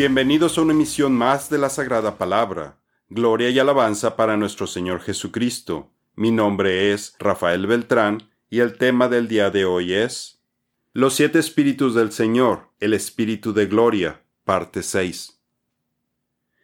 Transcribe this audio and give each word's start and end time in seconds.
Bienvenidos 0.00 0.56
a 0.56 0.62
una 0.62 0.72
emisión 0.72 1.12
más 1.12 1.50
de 1.50 1.58
la 1.58 1.68
Sagrada 1.68 2.16
Palabra. 2.16 2.80
Gloria 3.10 3.50
y 3.50 3.58
alabanza 3.58 4.16
para 4.16 4.38
nuestro 4.38 4.66
Señor 4.66 5.02
Jesucristo. 5.02 5.90
Mi 6.16 6.30
nombre 6.30 6.94
es 6.94 7.14
Rafael 7.18 7.66
Beltrán 7.66 8.22
y 8.48 8.60
el 8.60 8.78
tema 8.78 9.10
del 9.10 9.28
día 9.28 9.50
de 9.50 9.66
hoy 9.66 9.92
es 9.92 10.40
Los 10.94 11.16
siete 11.16 11.38
espíritus 11.38 11.94
del 11.94 12.12
Señor, 12.12 12.70
el 12.80 12.94
Espíritu 12.94 13.52
de 13.52 13.66
Gloria, 13.66 14.22
parte 14.44 14.82
6. 14.82 15.38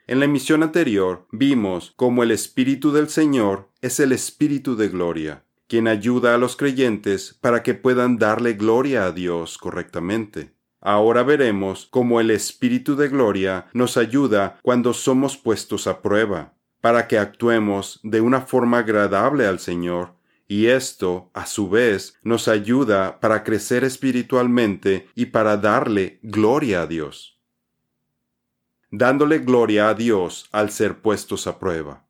En 0.06 0.18
la 0.18 0.24
emisión 0.24 0.62
anterior 0.62 1.26
vimos 1.30 1.92
cómo 1.94 2.22
el 2.22 2.30
Espíritu 2.30 2.90
del 2.90 3.10
Señor 3.10 3.68
es 3.82 4.00
el 4.00 4.12
Espíritu 4.12 4.76
de 4.76 4.88
Gloria, 4.88 5.44
quien 5.68 5.88
ayuda 5.88 6.34
a 6.34 6.38
los 6.38 6.56
creyentes 6.56 7.36
para 7.42 7.62
que 7.62 7.74
puedan 7.74 8.16
darle 8.16 8.54
gloria 8.54 9.04
a 9.04 9.12
Dios 9.12 9.58
correctamente. 9.58 10.55
Ahora 10.86 11.24
veremos 11.24 11.88
cómo 11.90 12.20
el 12.20 12.30
Espíritu 12.30 12.94
de 12.94 13.08
Gloria 13.08 13.66
nos 13.72 13.96
ayuda 13.96 14.60
cuando 14.62 14.94
somos 14.94 15.36
puestos 15.36 15.88
a 15.88 16.00
prueba, 16.00 16.52
para 16.80 17.08
que 17.08 17.18
actuemos 17.18 17.98
de 18.04 18.20
una 18.20 18.42
forma 18.42 18.78
agradable 18.78 19.48
al 19.48 19.58
Señor, 19.58 20.14
y 20.46 20.66
esto, 20.66 21.28
a 21.34 21.44
su 21.44 21.68
vez, 21.68 22.16
nos 22.22 22.46
ayuda 22.46 23.18
para 23.18 23.42
crecer 23.42 23.82
espiritualmente 23.82 25.08
y 25.16 25.26
para 25.26 25.56
darle 25.56 26.20
gloria 26.22 26.82
a 26.82 26.86
Dios. 26.86 27.40
Dándole 28.92 29.40
gloria 29.40 29.88
a 29.88 29.94
Dios 29.94 30.48
al 30.52 30.70
ser 30.70 30.98
puestos 31.02 31.48
a 31.48 31.58
prueba. 31.58 32.05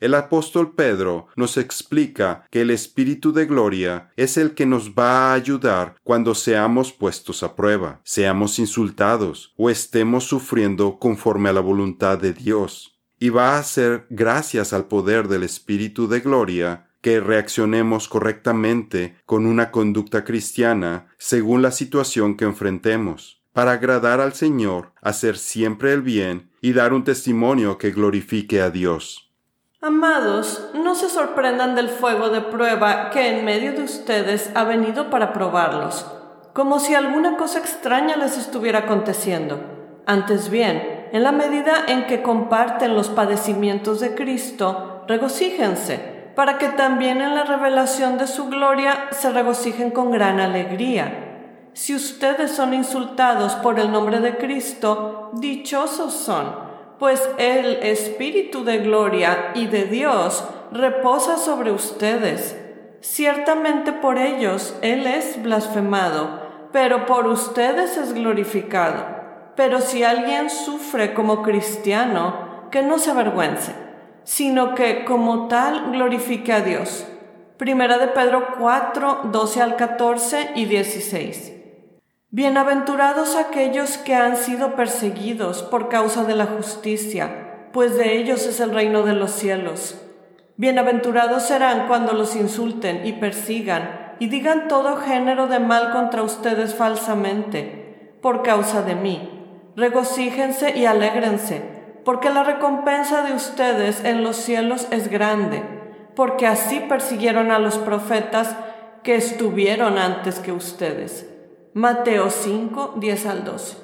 El 0.00 0.14
apóstol 0.14 0.74
Pedro 0.74 1.26
nos 1.36 1.58
explica 1.58 2.46
que 2.50 2.62
el 2.62 2.70
Espíritu 2.70 3.34
de 3.34 3.44
Gloria 3.44 4.10
es 4.16 4.38
el 4.38 4.54
que 4.54 4.64
nos 4.64 4.92
va 4.92 5.30
a 5.30 5.34
ayudar 5.34 5.96
cuando 6.02 6.34
seamos 6.34 6.90
puestos 6.90 7.42
a 7.42 7.54
prueba, 7.54 8.00
seamos 8.02 8.58
insultados 8.58 9.52
o 9.58 9.68
estemos 9.68 10.24
sufriendo 10.24 10.98
conforme 10.98 11.50
a 11.50 11.52
la 11.52 11.60
voluntad 11.60 12.16
de 12.16 12.32
Dios. 12.32 12.98
Y 13.18 13.28
va 13.28 13.58
a 13.58 13.62
ser 13.62 14.06
gracias 14.08 14.72
al 14.72 14.86
poder 14.86 15.28
del 15.28 15.42
Espíritu 15.42 16.08
de 16.08 16.20
Gloria 16.20 16.88
que 17.02 17.20
reaccionemos 17.20 18.08
correctamente 18.08 19.16
con 19.26 19.44
una 19.44 19.70
conducta 19.70 20.24
cristiana 20.24 21.08
según 21.18 21.60
la 21.60 21.72
situación 21.72 22.38
que 22.38 22.46
enfrentemos, 22.46 23.42
para 23.52 23.72
agradar 23.72 24.20
al 24.20 24.32
Señor, 24.32 24.92
hacer 25.02 25.36
siempre 25.36 25.92
el 25.92 26.00
bien 26.00 26.50
y 26.62 26.72
dar 26.72 26.94
un 26.94 27.04
testimonio 27.04 27.76
que 27.76 27.90
glorifique 27.90 28.62
a 28.62 28.70
Dios. 28.70 29.29
Amados, 29.82 30.68
no 30.74 30.94
se 30.94 31.08
sorprendan 31.08 31.74
del 31.74 31.88
fuego 31.88 32.28
de 32.28 32.42
prueba 32.42 33.08
que 33.08 33.30
en 33.30 33.46
medio 33.46 33.72
de 33.72 33.82
ustedes 33.82 34.50
ha 34.54 34.64
venido 34.64 35.08
para 35.08 35.32
probarlos, 35.32 36.04
como 36.52 36.80
si 36.80 36.94
alguna 36.94 37.38
cosa 37.38 37.60
extraña 37.60 38.16
les 38.16 38.36
estuviera 38.36 38.80
aconteciendo. 38.80 39.58
Antes 40.04 40.50
bien, 40.50 41.08
en 41.12 41.22
la 41.22 41.32
medida 41.32 41.86
en 41.88 42.06
que 42.06 42.20
comparten 42.20 42.94
los 42.94 43.08
padecimientos 43.08 44.00
de 44.00 44.14
Cristo, 44.14 45.06
regocíjense, 45.08 46.32
para 46.36 46.58
que 46.58 46.68
también 46.68 47.22
en 47.22 47.34
la 47.34 47.44
revelación 47.44 48.18
de 48.18 48.26
su 48.26 48.50
gloria 48.50 49.08
se 49.12 49.30
regocijen 49.30 49.92
con 49.92 50.10
gran 50.10 50.40
alegría. 50.40 51.70
Si 51.72 51.94
ustedes 51.94 52.50
son 52.50 52.74
insultados 52.74 53.54
por 53.54 53.80
el 53.80 53.90
nombre 53.90 54.20
de 54.20 54.36
Cristo, 54.36 55.30
dichosos 55.32 56.12
son 56.12 56.69
pues 57.00 57.26
el 57.38 57.82
Espíritu 57.82 58.62
de 58.62 58.78
gloria 58.78 59.52
y 59.54 59.66
de 59.66 59.84
Dios 59.84 60.44
reposa 60.70 61.38
sobre 61.38 61.72
ustedes. 61.72 62.56
Ciertamente 63.00 63.92
por 63.92 64.18
ellos 64.18 64.76
Él 64.82 65.06
es 65.06 65.42
blasfemado, 65.42 66.68
pero 66.72 67.06
por 67.06 67.26
ustedes 67.26 67.96
es 67.96 68.12
glorificado. 68.12 69.02
Pero 69.56 69.80
si 69.80 70.04
alguien 70.04 70.50
sufre 70.50 71.14
como 71.14 71.42
cristiano, 71.42 72.68
que 72.70 72.82
no 72.82 72.98
se 72.98 73.10
avergüence, 73.10 73.72
sino 74.24 74.74
que 74.74 75.06
como 75.06 75.48
tal 75.48 75.92
glorifique 75.92 76.52
a 76.52 76.60
Dios. 76.60 77.06
Primera 77.56 77.96
de 77.96 78.08
Pedro 78.08 78.56
4, 78.58 79.22
12 79.24 79.62
al 79.62 79.76
14 79.76 80.50
y 80.54 80.66
16. 80.66 81.59
Bienaventurados 82.32 83.34
aquellos 83.34 83.98
que 83.98 84.14
han 84.14 84.36
sido 84.36 84.76
perseguidos 84.76 85.64
por 85.64 85.88
causa 85.88 86.22
de 86.22 86.36
la 86.36 86.46
justicia, 86.46 87.66
pues 87.72 87.96
de 87.96 88.18
ellos 88.18 88.46
es 88.46 88.60
el 88.60 88.72
reino 88.72 89.02
de 89.02 89.14
los 89.14 89.32
cielos. 89.32 90.00
Bienaventurados 90.56 91.42
serán 91.42 91.88
cuando 91.88 92.12
los 92.12 92.36
insulten 92.36 93.04
y 93.04 93.14
persigan 93.14 94.14
y 94.20 94.28
digan 94.28 94.68
todo 94.68 94.98
género 94.98 95.48
de 95.48 95.58
mal 95.58 95.90
contra 95.90 96.22
ustedes 96.22 96.76
falsamente, 96.76 98.14
por 98.22 98.44
causa 98.44 98.82
de 98.82 98.94
mí. 98.94 99.72
Regocíjense 99.74 100.78
y 100.78 100.86
alégrense, 100.86 101.64
porque 102.04 102.30
la 102.30 102.44
recompensa 102.44 103.22
de 103.22 103.32
ustedes 103.32 104.04
en 104.04 104.22
los 104.22 104.36
cielos 104.36 104.86
es 104.92 105.08
grande, 105.08 105.64
porque 106.14 106.46
así 106.46 106.78
persiguieron 106.78 107.50
a 107.50 107.58
los 107.58 107.76
profetas 107.78 108.54
que 109.02 109.16
estuvieron 109.16 109.98
antes 109.98 110.38
que 110.38 110.52
ustedes. 110.52 111.26
Mateo 111.74 112.30
5, 112.30 112.96
10 112.98 113.26
al 113.26 113.44
12. 113.44 113.76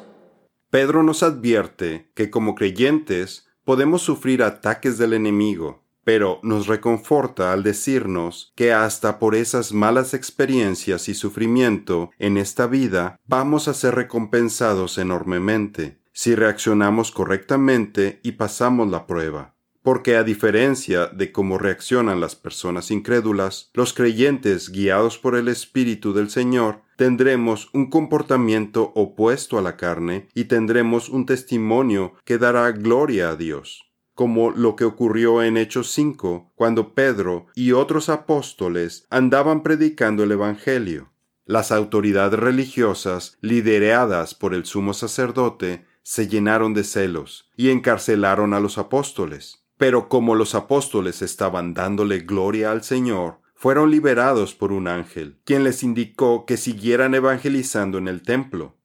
Pedro 0.71 1.05
nos 1.05 1.23
advierte 1.23 2.11
que 2.15 2.31
como 2.31 2.57
creyentes 2.57 3.47
podemos 3.63 4.03
sufrir 4.03 4.43
ataques 4.43 4.99
del 4.99 5.13
enemigo, 5.13 5.85
pero 6.03 6.41
nos 6.43 6.67
reconforta 6.67 7.53
al 7.53 7.63
decirnos 7.63 8.53
que 8.57 8.73
hasta 8.73 9.21
por 9.21 9.37
esas 9.37 9.73
malas 9.73 10.15
experiencias 10.15 11.09
y 11.09 11.15
sufrimiento 11.15 12.11
en 12.19 12.39
esta 12.39 12.67
vida 12.67 13.21
vamos 13.25 13.69
a 13.69 13.75
ser 13.75 13.95
recompensados 13.95 14.99
enormemente 14.99 16.01
si 16.13 16.35
reaccionamos 16.35 17.13
correctamente 17.13 18.19
y 18.25 18.33
pasamos 18.33 18.91
la 18.91 19.07
prueba 19.07 19.56
porque 19.87 20.17
a 20.17 20.25
diferencia 20.25 21.07
de 21.07 21.31
cómo 21.31 21.59
reaccionan 21.59 22.21
las 22.21 22.35
personas 22.35 22.91
incrédulas, 22.91 23.71
los 23.73 23.93
creyentes 23.93 24.71
guiados 24.71 25.17
por 25.17 25.37
el 25.37 25.47
Espíritu 25.47 26.13
del 26.13 26.29
Señor 26.29 26.81
tendremos 26.97 27.71
un 27.73 27.89
comportamiento 27.89 28.91
opuesto 28.97 29.59
a 29.59 29.63
la 29.63 29.77
carne 29.77 30.27
y 30.35 30.47
tendremos 30.47 31.09
un 31.09 31.25
testimonio 31.25 32.15
que 32.25 32.37
dará 32.37 32.73
gloria 32.73 33.31
a 33.31 33.37
Dios 33.37 33.85
como 34.15 34.51
lo 34.51 34.75
que 34.75 34.85
ocurrió 34.85 35.43
en 35.43 35.57
Hechos 35.57 35.93
5, 35.93 36.51
cuando 36.57 36.95
Pedro 36.95 37.47
y 37.55 37.71
otros 37.71 38.09
apóstoles 38.09 39.07
andaban 39.09 39.63
predicando 39.63 40.25
el 40.25 40.33
Evangelio. 40.33 41.13
Las 41.45 41.71
autoridades 41.71 42.41
religiosas, 42.41 43.39
lideradas 43.41 44.35
por 44.35 44.53
el 44.53 44.65
sumo 44.65 44.95
sacerdote, 44.95 45.85
se 46.03 46.27
llenaron 46.27 46.75
de 46.75 46.83
celos 46.83 47.51
y 47.57 47.71
encarcelaron 47.71 48.53
a 48.53 48.59
los 48.59 48.79
apóstoles. 48.79 49.66
Pero 49.79 50.09
como 50.09 50.35
los 50.35 50.55
apóstoles 50.55 51.23
estaban 51.23 51.75
dándole 51.75 52.21
gloria 52.21 52.71
al 52.71 52.83
Señor, 52.83 53.41
fueron 53.55 53.91
liberados 53.91 54.55
por 54.55 54.73
un 54.73 54.89
ángel, 54.89 55.39
quien 55.45 55.65
les 55.65 55.83
indicó 55.83 56.45
que 56.47 56.57
siguieran 56.57 57.15
evangelizando 57.15 57.99
en 57.99 58.09
el 58.09 58.23
templo. 58.23 58.77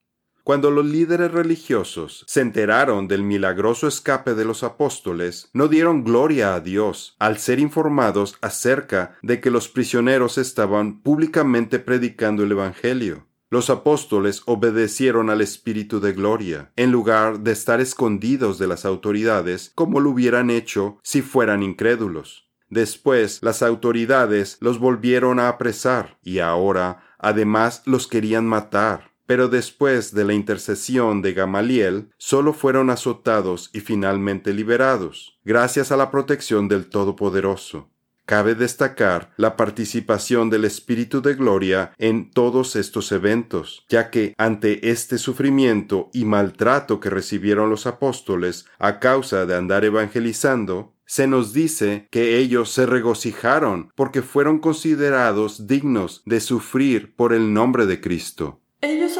Cuando 0.43 0.71
los 0.71 0.85
líderes 0.85 1.31
religiosos 1.31 2.25
se 2.27 2.41
enteraron 2.41 3.07
del 3.07 3.21
milagroso 3.21 3.87
escape 3.87 4.33
de 4.33 4.43
los 4.43 4.63
apóstoles, 4.63 5.49
no 5.53 5.67
dieron 5.67 6.03
gloria 6.03 6.55
a 6.55 6.59
Dios 6.59 7.15
al 7.19 7.37
ser 7.37 7.59
informados 7.59 8.37
acerca 8.41 9.17
de 9.21 9.39
que 9.39 9.51
los 9.51 9.69
prisioneros 9.69 10.39
estaban 10.39 11.01
públicamente 11.01 11.77
predicando 11.77 12.43
el 12.43 12.53
Evangelio. 12.53 13.27
Los 13.51 13.69
apóstoles 13.69 14.43
obedecieron 14.45 15.29
al 15.29 15.41
Espíritu 15.41 15.99
de 15.99 16.13
Gloria, 16.13 16.71
en 16.77 16.89
lugar 16.89 17.41
de 17.41 17.51
estar 17.51 17.81
escondidos 17.81 18.57
de 18.57 18.65
las 18.65 18.85
autoridades 18.85 19.73
como 19.75 19.99
lo 19.99 20.11
hubieran 20.11 20.49
hecho 20.49 20.99
si 21.03 21.21
fueran 21.21 21.61
incrédulos. 21.61 22.49
Después 22.69 23.39
las 23.41 23.61
autoridades 23.61 24.57
los 24.61 24.79
volvieron 24.79 25.37
a 25.37 25.49
apresar 25.49 26.17
y 26.23 26.39
ahora 26.39 27.03
además 27.19 27.81
los 27.85 28.07
querían 28.07 28.45
matar. 28.45 29.11
Pero 29.25 29.49
después 29.49 30.13
de 30.13 30.23
la 30.23 30.33
intercesión 30.33 31.21
de 31.21 31.33
Gamaliel, 31.33 32.09
solo 32.17 32.53
fueron 32.53 32.89
azotados 32.89 33.69
y 33.73 33.81
finalmente 33.81 34.53
liberados, 34.53 35.37
gracias 35.43 35.91
a 35.91 35.97
la 35.97 36.09
protección 36.09 36.69
del 36.69 36.89
Todopoderoso. 36.89 37.89
Cabe 38.25 38.55
destacar 38.55 39.31
la 39.35 39.55
participación 39.57 40.49
del 40.49 40.65
Espíritu 40.65 41.21
de 41.21 41.33
Gloria 41.33 41.93
en 41.97 42.31
todos 42.31 42.75
estos 42.75 43.11
eventos, 43.11 43.85
ya 43.89 44.09
que 44.09 44.33
ante 44.37 44.89
este 44.89 45.17
sufrimiento 45.17 46.09
y 46.13 46.25
maltrato 46.25 46.99
que 46.99 47.09
recibieron 47.09 47.69
los 47.69 47.87
apóstoles 47.87 48.65
a 48.79 48.99
causa 48.99 49.45
de 49.45 49.55
andar 49.55 49.83
evangelizando, 49.83 50.93
se 51.05 51.27
nos 51.27 51.51
dice 51.51 52.07
que 52.09 52.37
ellos 52.37 52.71
se 52.71 52.85
regocijaron 52.85 53.91
porque 53.95 54.21
fueron 54.21 54.59
considerados 54.59 55.67
dignos 55.67 56.21
de 56.25 56.39
sufrir 56.39 57.13
por 57.17 57.33
el 57.33 57.53
nombre 57.53 57.85
de 57.85 57.99
Cristo. 57.99 58.61
Ellos 58.79 59.17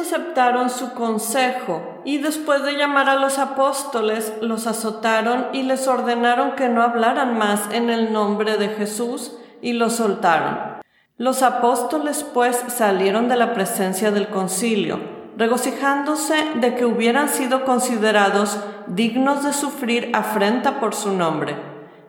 su 0.68 0.94
consejo 0.94 2.00
y 2.04 2.18
después 2.18 2.62
de 2.62 2.72
llamar 2.72 3.08
a 3.08 3.16
los 3.16 3.38
apóstoles 3.38 4.32
los 4.40 4.66
azotaron 4.66 5.46
y 5.52 5.62
les 5.62 5.86
ordenaron 5.86 6.52
que 6.52 6.68
no 6.68 6.82
hablaran 6.82 7.36
más 7.36 7.60
en 7.72 7.90
el 7.90 8.12
nombre 8.12 8.56
de 8.56 8.68
Jesús 8.68 9.36
y 9.60 9.74
los 9.74 9.94
soltaron. 9.94 10.80
Los 11.18 11.42
apóstoles 11.42 12.24
pues 12.34 12.56
salieron 12.68 13.28
de 13.28 13.36
la 13.36 13.52
presencia 13.52 14.10
del 14.10 14.28
concilio, 14.28 14.98
regocijándose 15.36 16.34
de 16.56 16.74
que 16.74 16.86
hubieran 16.86 17.28
sido 17.28 17.64
considerados 17.64 18.58
dignos 18.86 19.44
de 19.44 19.52
sufrir 19.52 20.10
afrenta 20.14 20.80
por 20.80 20.94
su 20.94 21.12
nombre. 21.12 21.56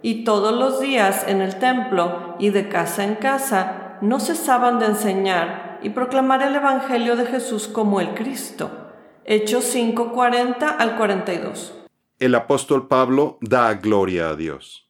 Y 0.02 0.24
todos 0.24 0.54
los 0.54 0.80
días 0.80 1.26
en 1.28 1.42
el 1.42 1.60
templo 1.60 2.36
y 2.40 2.50
de 2.50 2.70
casa 2.70 3.04
en 3.04 3.16
casa 3.16 3.98
no 4.02 4.20
cesaban 4.20 4.80
de 4.80 4.88
enseñar 4.88 5.73
y 5.84 5.90
proclamar 5.90 6.42
el 6.42 6.56
Evangelio 6.56 7.16
de 7.16 7.26
Jesús 7.26 7.68
como 7.68 8.02
el 8.02 8.14
Cristo. 8.14 8.72
Hechos 9.26 9.66
5:40 9.66 10.70
al 10.78 10.98
42. 10.98 11.74
El 12.20 12.36
apóstol 12.36 12.88
Pablo 12.88 13.38
da 13.42 13.74
gloria 13.76 14.30
a 14.30 14.36
Dios. 14.36 14.90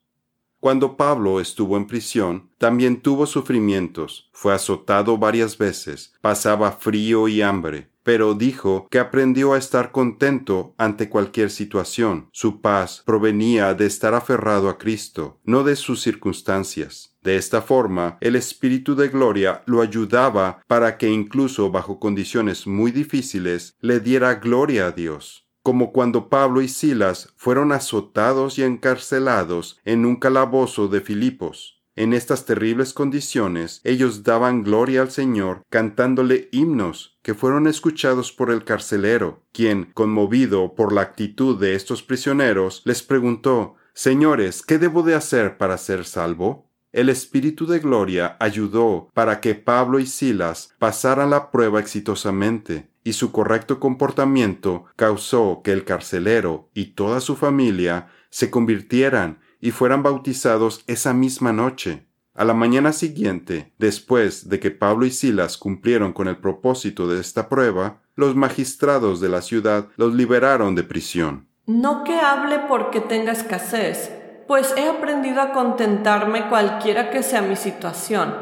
Cuando 0.59 0.95
Pablo 0.95 1.41
estuvo 1.41 1.75
en 1.75 1.87
prisión, 1.87 2.49
también 2.57 3.01
tuvo 3.01 3.25
sufrimientos, 3.25 4.29
fue 4.31 4.53
azotado 4.53 5.17
varias 5.17 5.57
veces, 5.57 6.13
pasaba 6.21 6.71
frío 6.71 7.27
y 7.27 7.41
hambre, 7.41 7.89
pero 8.03 8.33
dijo 8.33 8.87
que 8.89 8.99
aprendió 8.99 9.53
a 9.53 9.57
estar 9.57 9.91
contento 9.91 10.73
ante 10.77 11.09
cualquier 11.09 11.49
situación. 11.49 12.29
Su 12.31 12.61
paz 12.61 13.03
provenía 13.05 13.73
de 13.73 13.85
estar 13.87 14.13
aferrado 14.13 14.69
a 14.69 14.77
Cristo, 14.77 15.39
no 15.43 15.63
de 15.63 15.75
sus 15.75 16.01
circunstancias. 16.01 17.12
De 17.23 17.37
esta 17.37 17.61
forma, 17.61 18.17
el 18.19 18.35
Espíritu 18.35 18.95
de 18.95 19.07
Gloria 19.07 19.63
lo 19.65 19.81
ayudaba 19.81 20.61
para 20.67 20.97
que 20.97 21.09
incluso 21.09 21.71
bajo 21.71 21.99
condiciones 21.99 22.67
muy 22.67 22.91
difíciles 22.91 23.75
le 23.79 23.99
diera 23.99 24.35
gloria 24.35 24.87
a 24.87 24.91
Dios 24.91 25.43
como 25.63 25.93
cuando 25.93 26.27
Pablo 26.27 26.61
y 26.61 26.67
Silas 26.67 27.33
fueron 27.37 27.71
azotados 27.71 28.59
y 28.59 28.63
encarcelados 28.63 29.79
en 29.85 30.05
un 30.05 30.17
calabozo 30.17 30.89
de 30.89 30.99
Filipos. 30.99 31.81
En 31.95 32.13
estas 32.13 32.45
terribles 32.45 32.93
condiciones 32.93 33.79
ellos 33.83 34.23
daban 34.23 34.63
gloria 34.63 35.01
al 35.01 35.11
Señor 35.11 35.61
cantándole 35.69 36.49
himnos 36.51 37.17
que 37.21 37.33
fueron 37.33 37.67
escuchados 37.67 38.31
por 38.31 38.51
el 38.51 38.65
carcelero, 38.65 39.43
quien, 39.53 39.91
conmovido 39.93 40.75
por 40.75 40.91
la 40.91 41.01
actitud 41.01 41.59
de 41.59 41.75
estos 41.75 42.03
prisioneros, 42.03 42.81
les 42.83 43.01
preguntó 43.01 43.75
Señores, 43.93 44.63
¿qué 44.63 44.79
debo 44.79 45.03
de 45.03 45.13
hacer 45.13 45.57
para 45.57 45.77
ser 45.77 46.05
salvo? 46.05 46.67
El 46.93 47.09
Espíritu 47.09 47.65
de 47.65 47.79
Gloria 47.79 48.37
ayudó 48.39 49.09
para 49.15 49.41
que 49.41 49.55
Pablo 49.55 49.99
y 49.99 50.05
Silas 50.05 50.75
pasaran 50.77 51.31
la 51.31 51.49
prueba 51.49 51.79
exitosamente, 51.79 52.87
y 53.03 53.13
su 53.13 53.31
correcto 53.31 53.79
comportamiento 53.79 54.85
causó 54.95 55.61
que 55.63 55.71
el 55.71 55.85
carcelero 55.85 56.69
y 56.75 56.93
toda 56.93 57.19
su 57.19 57.35
familia 57.35 58.09
se 58.29 58.51
convirtieran 58.51 59.39
y 59.59 59.71
fueran 59.71 60.03
bautizados 60.03 60.83
esa 60.85 61.15
misma 61.15 61.51
noche. 61.51 62.05
A 62.35 62.45
la 62.45 62.53
mañana 62.53 62.93
siguiente, 62.93 63.73
después 63.79 64.47
de 64.49 64.59
que 64.59 64.69
Pablo 64.69 65.07
y 65.07 65.11
Silas 65.11 65.57
cumplieron 65.57 66.13
con 66.13 66.27
el 66.27 66.37
propósito 66.37 67.07
de 67.07 67.19
esta 67.19 67.49
prueba, 67.49 68.03
los 68.15 68.35
magistrados 68.35 69.19
de 69.19 69.29
la 69.29 69.41
ciudad 69.41 69.87
los 69.97 70.13
liberaron 70.13 70.75
de 70.75 70.83
prisión. 70.83 71.47
No 71.65 72.03
que 72.03 72.19
hable 72.19 72.59
porque 72.67 73.01
tenga 73.01 73.31
escasez, 73.31 74.11
pues 74.47 74.73
he 74.77 74.87
aprendido 74.87 75.41
a 75.41 75.51
contentarme 75.51 76.49
cualquiera 76.49 77.09
que 77.09 77.23
sea 77.23 77.41
mi 77.41 77.55
situación. 77.55 78.35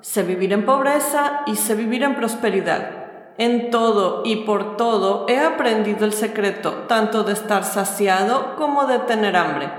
Sé 0.00 0.22
vivir 0.22 0.52
en 0.52 0.64
pobreza 0.64 1.42
y 1.46 1.56
sé 1.56 1.74
vivir 1.74 2.02
en 2.02 2.16
prosperidad. 2.16 3.02
En 3.38 3.70
todo 3.70 4.22
y 4.24 4.44
por 4.44 4.76
todo 4.76 5.26
he 5.28 5.38
aprendido 5.40 6.04
el 6.04 6.12
secreto 6.12 6.84
tanto 6.86 7.24
de 7.24 7.32
estar 7.32 7.64
saciado 7.64 8.56
como 8.56 8.86
de 8.86 8.98
tener 9.00 9.36
hambre, 9.36 9.70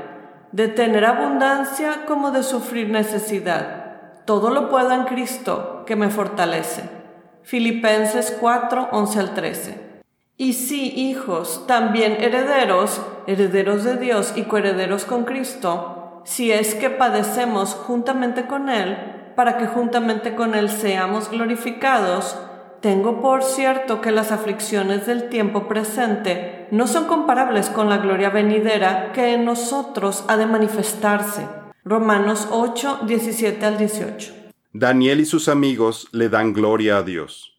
de 0.52 0.68
tener 0.68 1.06
abundancia 1.06 2.06
como 2.08 2.32
de 2.32 2.44
sufrir 2.44 2.90
necesidad. 2.90 3.84
Todo 4.26 4.50
lo 4.50 4.70
puedo 4.70 4.92
en 4.92 5.04
Cristo 5.04 5.84
que 5.86 5.96
me 5.96 6.10
fortalece. 6.10 6.90
Filipenses 7.44 8.36
4, 8.40 8.90
11 8.92 9.20
al 9.20 9.34
13. 9.34 9.83
Y 10.38 10.54
sí, 10.54 10.92
hijos, 10.96 11.66
también 11.68 12.14
herederos, 12.20 13.02
herederos 13.28 13.84
de 13.84 13.98
Dios 13.98 14.34
y 14.36 14.44
coherederos 14.44 15.06
con 15.06 15.26
Cristo, 15.26 16.22
si 16.26 16.52
es 16.52 16.74
que 16.74 16.90
padecemos 16.90 17.76
juntamente 17.76 18.48
con 18.48 18.70
Él, 18.70 18.98
para 19.36 19.58
que 19.58 19.68
juntamente 19.68 20.36
con 20.36 20.56
Él 20.56 20.70
seamos 20.70 21.30
glorificados, 21.30 22.38
tengo 22.82 23.22
por 23.22 23.44
cierto 23.44 24.02
que 24.02 24.12
las 24.12 24.32
aflicciones 24.32 25.06
del 25.06 25.30
tiempo 25.30 25.68
presente 25.68 26.68
no 26.72 26.88
son 26.88 27.06
comparables 27.06 27.70
con 27.70 27.88
la 27.88 27.98
gloria 27.98 28.30
venidera 28.30 29.12
que 29.14 29.36
en 29.36 29.46
nosotros 29.46 30.26
ha 30.28 30.36
de 30.36 30.48
manifestarse. 30.48 31.48
Romanos 31.86 32.48
8, 32.52 33.02
17 33.06 33.66
al 33.66 33.78
18. 33.78 34.34
Daniel 34.74 35.20
y 35.20 35.26
sus 35.26 35.48
amigos 35.48 36.08
le 36.12 36.30
dan 36.30 36.52
gloria 36.52 36.98
a 36.98 37.04
Dios. 37.04 37.53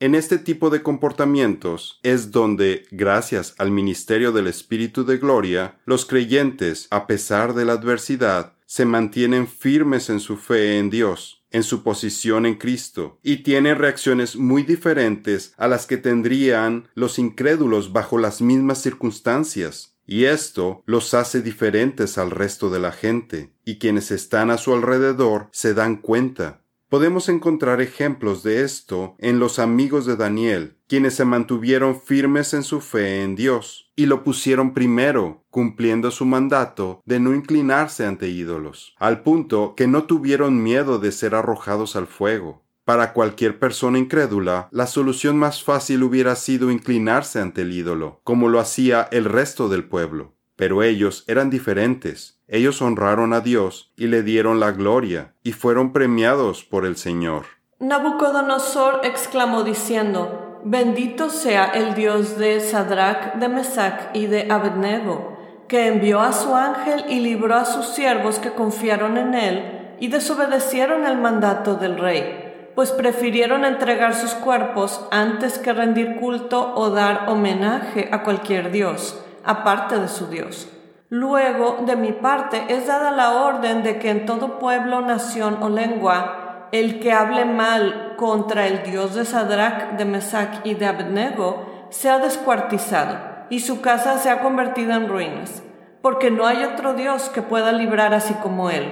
En 0.00 0.14
este 0.14 0.38
tipo 0.38 0.70
de 0.70 0.82
comportamientos 0.82 1.98
es 2.02 2.30
donde, 2.30 2.86
gracias 2.90 3.54
al 3.58 3.70
ministerio 3.70 4.30
del 4.30 4.46
Espíritu 4.46 5.04
de 5.04 5.18
Gloria, 5.18 5.80
los 5.86 6.06
creyentes, 6.06 6.86
a 6.90 7.06
pesar 7.06 7.54
de 7.54 7.64
la 7.64 7.72
adversidad, 7.72 8.54
se 8.64 8.84
mantienen 8.84 9.48
firmes 9.48 10.08
en 10.08 10.20
su 10.20 10.36
fe 10.36 10.78
en 10.78 10.90
Dios 10.90 11.38
en 11.50 11.62
su 11.62 11.82
posición 11.82 12.46
en 12.46 12.56
Cristo 12.56 13.18
y 13.22 13.38
tienen 13.38 13.76
reacciones 13.76 14.36
muy 14.36 14.62
diferentes 14.62 15.54
a 15.56 15.68
las 15.68 15.86
que 15.86 15.96
tendrían 15.96 16.88
los 16.94 17.18
incrédulos 17.18 17.92
bajo 17.92 18.18
las 18.18 18.40
mismas 18.40 18.82
circunstancias. 18.82 19.94
Y 20.06 20.24
esto 20.24 20.82
los 20.86 21.12
hace 21.12 21.42
diferentes 21.42 22.16
al 22.16 22.30
resto 22.30 22.70
de 22.70 22.78
la 22.78 22.92
gente, 22.92 23.52
y 23.66 23.78
quienes 23.78 24.10
están 24.10 24.50
a 24.50 24.56
su 24.56 24.72
alrededor 24.72 25.48
se 25.52 25.74
dan 25.74 25.96
cuenta. 25.96 26.62
Podemos 26.88 27.28
encontrar 27.28 27.82
ejemplos 27.82 28.42
de 28.42 28.62
esto 28.62 29.14
en 29.18 29.38
los 29.38 29.58
amigos 29.58 30.06
de 30.06 30.16
Daniel, 30.16 30.78
quienes 30.86 31.14
se 31.16 31.26
mantuvieron 31.26 32.00
firmes 32.00 32.54
en 32.54 32.62
su 32.62 32.80
fe 32.80 33.22
en 33.22 33.36
Dios 33.36 33.92
y 33.94 34.06
lo 34.06 34.24
pusieron 34.24 34.72
primero, 34.72 35.44
cumpliendo 35.50 36.10
su 36.10 36.24
mandato 36.24 37.02
de 37.04 37.20
no 37.20 37.34
inclinarse 37.34 38.06
ante 38.06 38.30
ídolos, 38.30 38.94
al 38.98 39.22
punto 39.22 39.74
que 39.76 39.86
no 39.86 40.04
tuvieron 40.04 40.62
miedo 40.62 40.98
de 40.98 41.12
ser 41.12 41.34
arrojados 41.34 41.94
al 41.94 42.06
fuego. 42.06 42.64
Para 42.86 43.12
cualquier 43.12 43.58
persona 43.58 43.98
incrédula, 43.98 44.70
la 44.70 44.86
solución 44.86 45.36
más 45.36 45.62
fácil 45.62 46.02
hubiera 46.04 46.36
sido 46.36 46.70
inclinarse 46.70 47.38
ante 47.38 47.60
el 47.60 47.74
ídolo, 47.74 48.22
como 48.24 48.48
lo 48.48 48.60
hacía 48.60 49.06
el 49.12 49.26
resto 49.26 49.68
del 49.68 49.84
pueblo. 49.84 50.37
Pero 50.58 50.82
ellos 50.82 51.22
eran 51.28 51.50
diferentes. 51.50 52.40
Ellos 52.48 52.82
honraron 52.82 53.32
a 53.32 53.40
Dios 53.40 53.92
y 53.96 54.08
le 54.08 54.24
dieron 54.24 54.58
la 54.58 54.72
gloria, 54.72 55.34
y 55.44 55.52
fueron 55.52 55.92
premiados 55.92 56.64
por 56.64 56.84
el 56.84 56.96
Señor. 56.96 57.44
Nabucodonosor 57.78 59.02
exclamó 59.04 59.62
diciendo, 59.62 60.58
Bendito 60.64 61.30
sea 61.30 61.66
el 61.66 61.94
Dios 61.94 62.38
de 62.38 62.58
Sadrach, 62.58 63.36
de 63.36 63.48
Mesach 63.48 64.10
y 64.14 64.26
de 64.26 64.50
Abednego, 64.50 65.38
que 65.68 65.86
envió 65.86 66.18
a 66.18 66.32
su 66.32 66.56
ángel 66.56 67.04
y 67.08 67.20
libró 67.20 67.54
a 67.54 67.64
sus 67.64 67.86
siervos 67.90 68.40
que 68.40 68.50
confiaron 68.50 69.16
en 69.16 69.34
él 69.34 69.94
y 70.00 70.08
desobedecieron 70.08 71.06
el 71.06 71.18
mandato 71.18 71.76
del 71.76 71.96
rey, 71.96 72.72
pues 72.74 72.90
prefirieron 72.90 73.64
entregar 73.64 74.12
sus 74.12 74.34
cuerpos 74.34 75.06
antes 75.12 75.60
que 75.60 75.72
rendir 75.72 76.16
culto 76.16 76.74
o 76.74 76.90
dar 76.90 77.28
homenaje 77.28 78.08
a 78.10 78.24
cualquier 78.24 78.72
dios 78.72 79.22
aparte 79.48 79.98
de 79.98 80.08
su 80.08 80.26
Dios. 80.26 80.68
Luego, 81.08 81.78
de 81.86 81.96
mi 81.96 82.12
parte, 82.12 82.66
es 82.68 82.86
dada 82.86 83.10
la 83.10 83.32
orden 83.46 83.82
de 83.82 83.98
que 83.98 84.10
en 84.10 84.26
todo 84.26 84.58
pueblo, 84.58 85.00
nación 85.00 85.56
o 85.62 85.70
lengua, 85.70 86.68
el 86.70 87.00
que 87.00 87.12
hable 87.12 87.46
mal 87.46 88.14
contra 88.18 88.66
el 88.66 88.82
Dios 88.82 89.14
de 89.14 89.24
Sadrach, 89.24 89.92
de 89.96 90.04
Mesach 90.04 90.60
y 90.64 90.74
de 90.74 90.84
Abednego 90.84 91.86
sea 91.88 92.18
descuartizado, 92.18 93.16
y 93.48 93.60
su 93.60 93.80
casa 93.80 94.18
sea 94.18 94.40
convertida 94.40 94.96
en 94.96 95.08
ruinas, 95.08 95.62
porque 96.02 96.30
no 96.30 96.46
hay 96.46 96.64
otro 96.64 96.92
Dios 96.92 97.30
que 97.30 97.40
pueda 97.40 97.72
librar 97.72 98.12
así 98.12 98.34
como 98.34 98.68
él. 98.68 98.86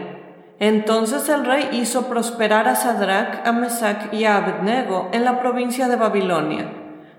Entonces 0.59 1.29
el 1.29 1.45
rey 1.45 1.69
hizo 1.73 2.09
prosperar 2.09 2.67
a 2.67 2.77
Sadrach, 2.77 3.47
a 3.47 3.53
Mesach 3.53 4.11
y 4.15 4.25
a 4.25 4.39
Abednego 4.39 5.11
en 5.13 5.27
la 5.27 5.39
provincia 5.39 5.87
de 5.87 5.97
Babilonia. 5.97 6.73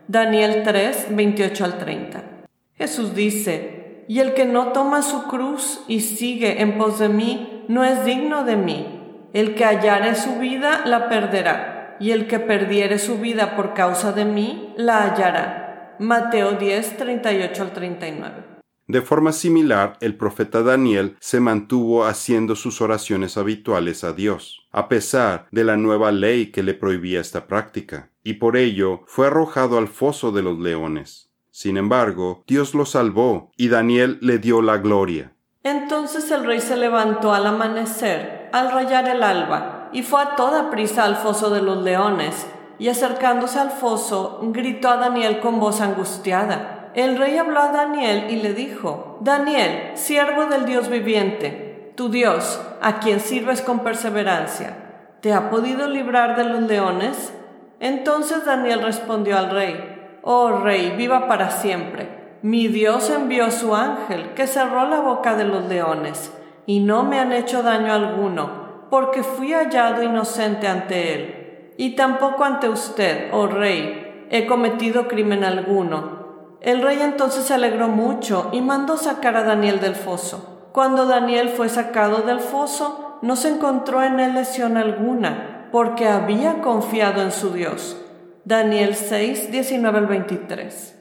Daniel 0.08 0.64
3, 0.64 1.10
28 1.12 1.66
al 1.66 1.78
30. 1.78 2.37
Jesús 2.78 3.16
dice, 3.16 4.06
y 4.08 4.20
el 4.20 4.34
que 4.34 4.46
no 4.46 4.72
toma 4.72 5.02
su 5.02 5.24
cruz 5.24 5.84
y 5.88 6.02
sigue 6.02 6.62
en 6.62 6.78
pos 6.78 7.00
de 7.00 7.10
mí, 7.10 7.66
no 7.68 7.84
es 7.84 8.06
digno 8.06 8.44
de 8.44 8.56
mí. 8.56 9.30
El 9.34 9.56
que 9.56 9.66
hallare 9.66 10.16
su 10.16 10.40
vida, 10.40 10.84
la 10.86 11.10
perderá, 11.10 11.98
y 12.00 12.12
el 12.12 12.28
que 12.28 12.40
perdiere 12.40 13.00
su 13.00 13.18
vida 13.18 13.56
por 13.56 13.74
causa 13.74 14.12
de 14.12 14.26
mí, 14.26 14.74
la 14.78 15.04
hallará. 15.04 15.96
Mateo 16.00 16.54
10, 16.54 16.98
38 16.98 17.64
al 17.64 17.74
39. 17.74 18.58
De 18.86 19.02
forma 19.02 19.34
similar, 19.34 19.98
el 20.00 20.16
profeta 20.16 20.64
Daniel 20.64 21.18
se 21.20 21.42
mantuvo 21.42 22.06
haciendo 22.06 22.56
sus 22.56 22.80
oraciones 22.80 23.36
habituales 23.38 24.06
a 24.06 24.14
Dios, 24.14 24.66
a 24.72 24.88
pesar 24.88 25.48
de 25.52 25.66
la 25.66 25.76
nueva 25.76 26.14
ley 26.14 26.52
que 26.52 26.64
le 26.64 26.74
prohibía 26.74 27.20
esta 27.20 27.48
práctica, 27.48 28.12
y 28.24 28.36
por 28.36 28.56
ello 28.56 29.02
fue 29.08 29.28
arrojado 29.28 29.78
al 29.78 29.90
foso 29.90 30.32
de 30.32 30.44
los 30.44 30.58
leones. 30.60 31.27
Sin 31.58 31.76
embargo, 31.76 32.44
Dios 32.46 32.76
lo 32.76 32.86
salvó 32.86 33.50
y 33.58 33.70
Daniel 33.70 34.20
le 34.22 34.38
dio 34.38 34.62
la 34.62 34.78
gloria. 34.78 35.32
Entonces 35.64 36.30
el 36.30 36.46
rey 36.46 36.62
se 36.62 36.78
levantó 36.78 37.34
al 37.34 37.48
amanecer, 37.48 38.52
al 38.54 38.72
rayar 38.72 39.10
el 39.10 39.24
alba, 39.24 39.90
y 39.92 40.04
fue 40.04 40.22
a 40.22 40.36
toda 40.36 40.70
prisa 40.70 41.04
al 41.04 41.16
foso 41.16 41.50
de 41.50 41.64
los 41.64 41.82
leones, 41.82 42.46
y 42.78 42.90
acercándose 42.90 43.58
al 43.58 43.72
foso, 43.72 44.40
gritó 44.54 44.90
a 44.90 44.98
Daniel 44.98 45.40
con 45.40 45.60
voz 45.60 45.82
angustiada. 45.82 46.92
El 46.94 47.18
rey 47.18 47.36
habló 47.40 47.60
a 47.60 47.72
Daniel 47.72 48.30
y 48.30 48.36
le 48.36 48.54
dijo, 48.54 49.18
Daniel, 49.22 49.98
siervo 49.98 50.46
del 50.46 50.66
Dios 50.66 50.90
viviente, 50.90 51.92
tu 51.98 52.10
Dios, 52.10 52.62
a 52.84 53.00
quien 53.00 53.20
sirves 53.20 53.64
con 53.64 53.80
perseverancia, 53.80 55.18
¿te 55.22 55.34
ha 55.34 55.50
podido 55.50 55.90
librar 55.90 56.36
de 56.36 56.44
los 56.44 56.62
leones? 56.62 57.34
Entonces 57.80 58.46
Daniel 58.46 58.84
respondió 58.84 59.40
al 59.40 59.50
rey, 59.50 59.97
Oh 60.22 60.60
rey, 60.60 60.94
viva 60.98 61.28
para 61.28 61.52
siempre. 61.52 62.38
Mi 62.42 62.68
Dios 62.68 63.10
envió 63.10 63.52
su 63.52 63.76
ángel, 63.76 64.34
que 64.36 64.48
cerró 64.48 64.88
la 64.88 65.00
boca 65.00 65.36
de 65.36 65.46
los 65.46 65.66
leones, 65.66 66.32
y 66.66 66.80
no 66.80 67.04
me 67.04 67.20
han 67.20 67.32
hecho 67.32 67.64
daño 67.64 67.94
alguno, 67.94 68.88
porque 68.90 69.24
fui 69.24 69.54
hallado 69.54 70.04
inocente 70.04 70.68
ante 70.68 71.14
él 71.14 71.38
y 71.78 71.96
tampoco 71.96 72.44
ante 72.44 72.68
usted, 72.68 73.30
oh 73.32 73.48
rey, 73.48 74.26
he 74.32 74.48
cometido 74.48 75.08
crimen 75.08 75.44
alguno. 75.44 76.58
El 76.60 76.82
rey 76.82 77.00
entonces 77.00 77.46
se 77.46 77.54
alegró 77.54 77.88
mucho 77.88 78.50
y 78.52 78.62
mandó 78.62 78.98
sacar 78.98 79.38
a 79.38 79.44
Daniel 79.44 79.80
del 79.80 79.96
foso. 79.96 80.70
Cuando 80.74 81.06
Daniel 81.06 81.50
fue 81.50 81.70
sacado 81.70 82.24
del 82.24 82.40
foso, 82.40 83.20
no 83.22 83.36
se 83.36 83.50
encontró 83.50 84.04
en 84.04 84.20
él 84.20 84.34
lesión 84.34 84.76
alguna, 84.76 85.70
porque 85.72 86.08
había 86.08 86.62
confiado 86.62 87.22
en 87.22 87.32
su 87.32 87.52
Dios. 87.52 88.04
Daniel 88.48 88.96
6, 88.96 89.52
19 89.52 89.98
al 89.98 90.08
23. 90.08 90.96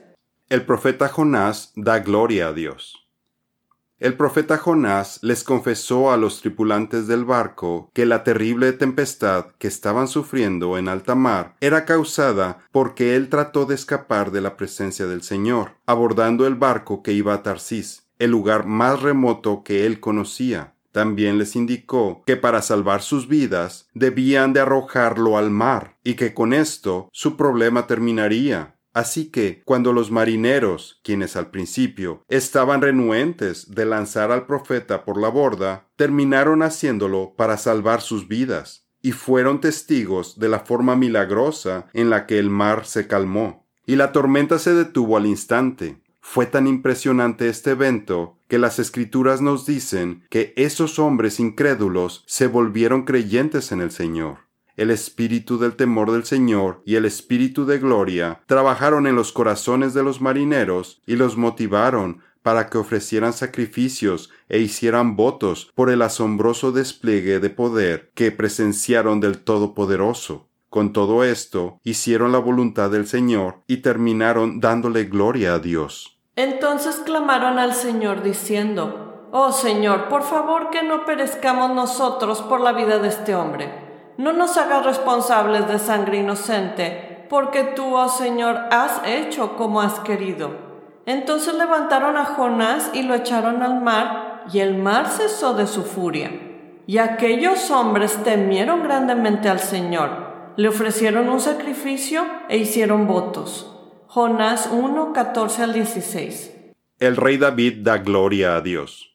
El 0.49 0.67
profeta 0.67 1.07
Jonás 1.07 1.73
da 1.76 2.00
gloria 2.00 2.49
a 2.49 2.53
Dios. 2.53 3.07
El 4.00 4.15
profeta 4.15 4.59
Jonás 4.59 5.21
les 5.23 5.45
confesó 5.45 6.11
a 6.11 6.17
los 6.17 6.41
tripulantes 6.41 7.07
del 7.07 7.25
barco 7.25 7.88
que 7.95 8.05
la 8.05 8.25
terrible 8.25 8.73
tempestad 8.73 9.53
que 9.59 9.69
estaban 9.69 10.09
sufriendo 10.09 10.76
en 10.76 10.88
alta 10.88 11.15
mar 11.15 11.55
era 11.61 11.85
causada 11.85 12.67
porque 12.73 13.15
él 13.15 13.29
trató 13.29 13.65
de 13.65 13.76
escapar 13.76 14.33
de 14.33 14.41
la 14.41 14.57
presencia 14.57 15.07
del 15.07 15.23
Señor, 15.23 15.76
abordando 15.87 16.49
el 16.49 16.57
barco 16.57 17.05
que 17.05 17.12
iba 17.12 17.33
a 17.33 17.45
Tarsis, 17.45 18.09
el 18.19 18.33
lugar 18.33 18.67
más 18.67 19.03
remoto 19.03 19.62
que 19.62 19.87
él 19.87 20.00
conocía. 20.00 20.75
También 20.97 21.37
les 21.37 21.57
indicó 21.57 22.23
que 22.25 22.38
para 22.38 22.62
salvar 22.62 23.03
sus 23.03 23.29
vidas 23.29 23.87
debían 23.93 24.55
de 24.55 24.61
arrojarlo 24.61 25.37
al 25.37 25.50
mar 25.50 25.99
y 26.03 26.15
que 26.15 26.33
con 26.33 26.55
esto 26.55 27.11
su 27.12 27.37
problema 27.37 27.87
terminaría. 27.87 28.79
Así 28.95 29.31
que, 29.31 29.61
cuando 29.67 29.93
los 29.93 30.11
marineros, 30.11 30.99
quienes 31.05 31.37
al 31.37 31.50
principio 31.50 32.25
estaban 32.29 32.81
renuentes 32.81 33.75
de 33.75 33.85
lanzar 33.85 34.33
al 34.33 34.47
profeta 34.47 35.05
por 35.05 35.21
la 35.21 35.29
borda, 35.29 35.87
terminaron 35.97 36.62
haciéndolo 36.62 37.35
para 37.37 37.59
salvar 37.59 38.00
sus 38.00 38.26
vidas, 38.26 38.88
y 39.03 39.12
fueron 39.12 39.61
testigos 39.61 40.38
de 40.38 40.49
la 40.49 40.61
forma 40.61 40.97
milagrosa 40.97 41.88
en 41.93 42.09
la 42.09 42.25
que 42.25 42.38
el 42.38 42.49
mar 42.49 42.87
se 42.87 43.07
calmó, 43.07 43.69
y 43.85 43.97
la 43.97 44.12
tormenta 44.12 44.59
se 44.59 44.73
detuvo 44.73 45.19
al 45.19 45.26
instante. 45.26 46.00
Fue 46.28 46.45
tan 46.45 46.66
impresionante 46.66 47.49
este 47.49 47.71
evento 47.71 48.37
que 48.49 48.59
las 48.59 48.78
escrituras 48.78 49.40
nos 49.40 49.64
dicen 49.64 50.25
que 50.28 50.52
esos 50.56 50.99
hombres 50.99 51.38
incrédulos 51.40 52.25
se 52.26 52.49
volvieron 52.49 53.04
creyentes 53.04 53.71
en 53.73 53.80
el 53.80 53.90
Señor 53.90 54.47
el 54.76 54.90
espíritu 54.90 55.56
del 55.56 55.75
temor 55.75 56.12
del 56.12 56.25
Señor 56.25 56.83
y 56.85 56.97
el 56.97 57.06
espíritu 57.06 57.64
de 57.64 57.78
gloria 57.78 58.42
trabajaron 58.47 59.06
en 59.06 59.16
los 59.16 59.33
corazones 59.33 59.95
de 59.95 60.02
los 60.02 60.21
marineros 60.21 61.00
y 61.06 61.16
los 61.16 61.37
motivaron 61.37 62.21
para 62.42 62.68
que 62.68 62.78
ofrecieran 62.78 63.33
sacrificios 63.33 64.30
e 64.49 64.59
hicieran 64.59 65.16
votos 65.16 65.73
por 65.75 65.90
el 65.90 66.02
asombroso 66.02 66.73
despliegue 66.73 67.40
de 67.40 67.50
poder 67.50 68.11
que 68.14 68.30
presenciaron 68.30 69.21
del 69.21 69.38
Todopoderoso. 69.38 70.49
Con 70.68 70.92
todo 70.92 71.25
esto, 71.25 71.80
hicieron 71.83 72.33
la 72.33 72.38
voluntad 72.38 72.90
del 72.90 73.06
Señor 73.06 73.62
y 73.66 73.78
terminaron 73.78 74.61
dándole 74.61 75.04
gloria 75.04 75.54
a 75.54 75.59
Dios. 75.59 76.16
Entonces 76.37 76.97
clamaron 77.05 77.59
al 77.59 77.75
Señor 77.75 78.23
diciendo, 78.23 79.28
Oh 79.33 79.52
Señor, 79.52 80.09
por 80.09 80.23
favor 80.23 80.71
que 80.71 80.83
no 80.83 81.05
perezcamos 81.05 81.71
nosotros 81.71 82.43
por 82.43 82.61
la 82.61 82.73
vida 82.73 82.99
de 82.99 83.09
este 83.09 83.35
hombre 83.35 83.87
no 84.16 84.33
nos 84.33 84.57
hagas 84.57 84.85
responsables 84.85 85.69
de 85.69 85.78
sangre 85.78 86.19
inocente, 86.19 87.26
porque 87.28 87.64
tú, 87.64 87.95
oh 87.95 88.09
Señor, 88.09 88.59
has 88.71 89.02
hecho 89.05 89.57
como 89.57 89.81
has 89.81 90.00
querido. 90.00 90.50
Entonces 91.05 91.55
levantaron 91.55 92.16
a 92.16 92.25
Jonás 92.25 92.90
y 92.95 93.02
lo 93.02 93.14
echaron 93.14 93.62
al 93.62 93.81
mar, 93.83 94.45
y 94.52 94.61
el 94.61 94.78
mar 94.78 95.09
cesó 95.09 95.55
de 95.55 95.66
su 95.66 95.83
furia. 95.83 96.31
Y 96.87 96.99
aquellos 96.99 97.71
hombres 97.71 98.23
temieron 98.23 98.83
grandemente 98.85 99.49
al 99.49 99.61
Señor, 99.61 100.11
le 100.57 100.69
ofrecieron 100.69 101.28
un 101.28 101.40
sacrificio 101.40 102.25
e 102.49 102.57
hicieron 102.57 103.07
votos. 103.07 103.75
Jonás 104.17 104.71
1, 104.73 105.13
14 105.13 105.63
al 105.63 105.75
16. 105.75 106.55
El 107.01 107.17
rey 107.17 107.37
David 107.37 107.83
da 107.83 107.99
gloria 107.99 108.57
a 108.57 108.63
Dios. 108.63 109.15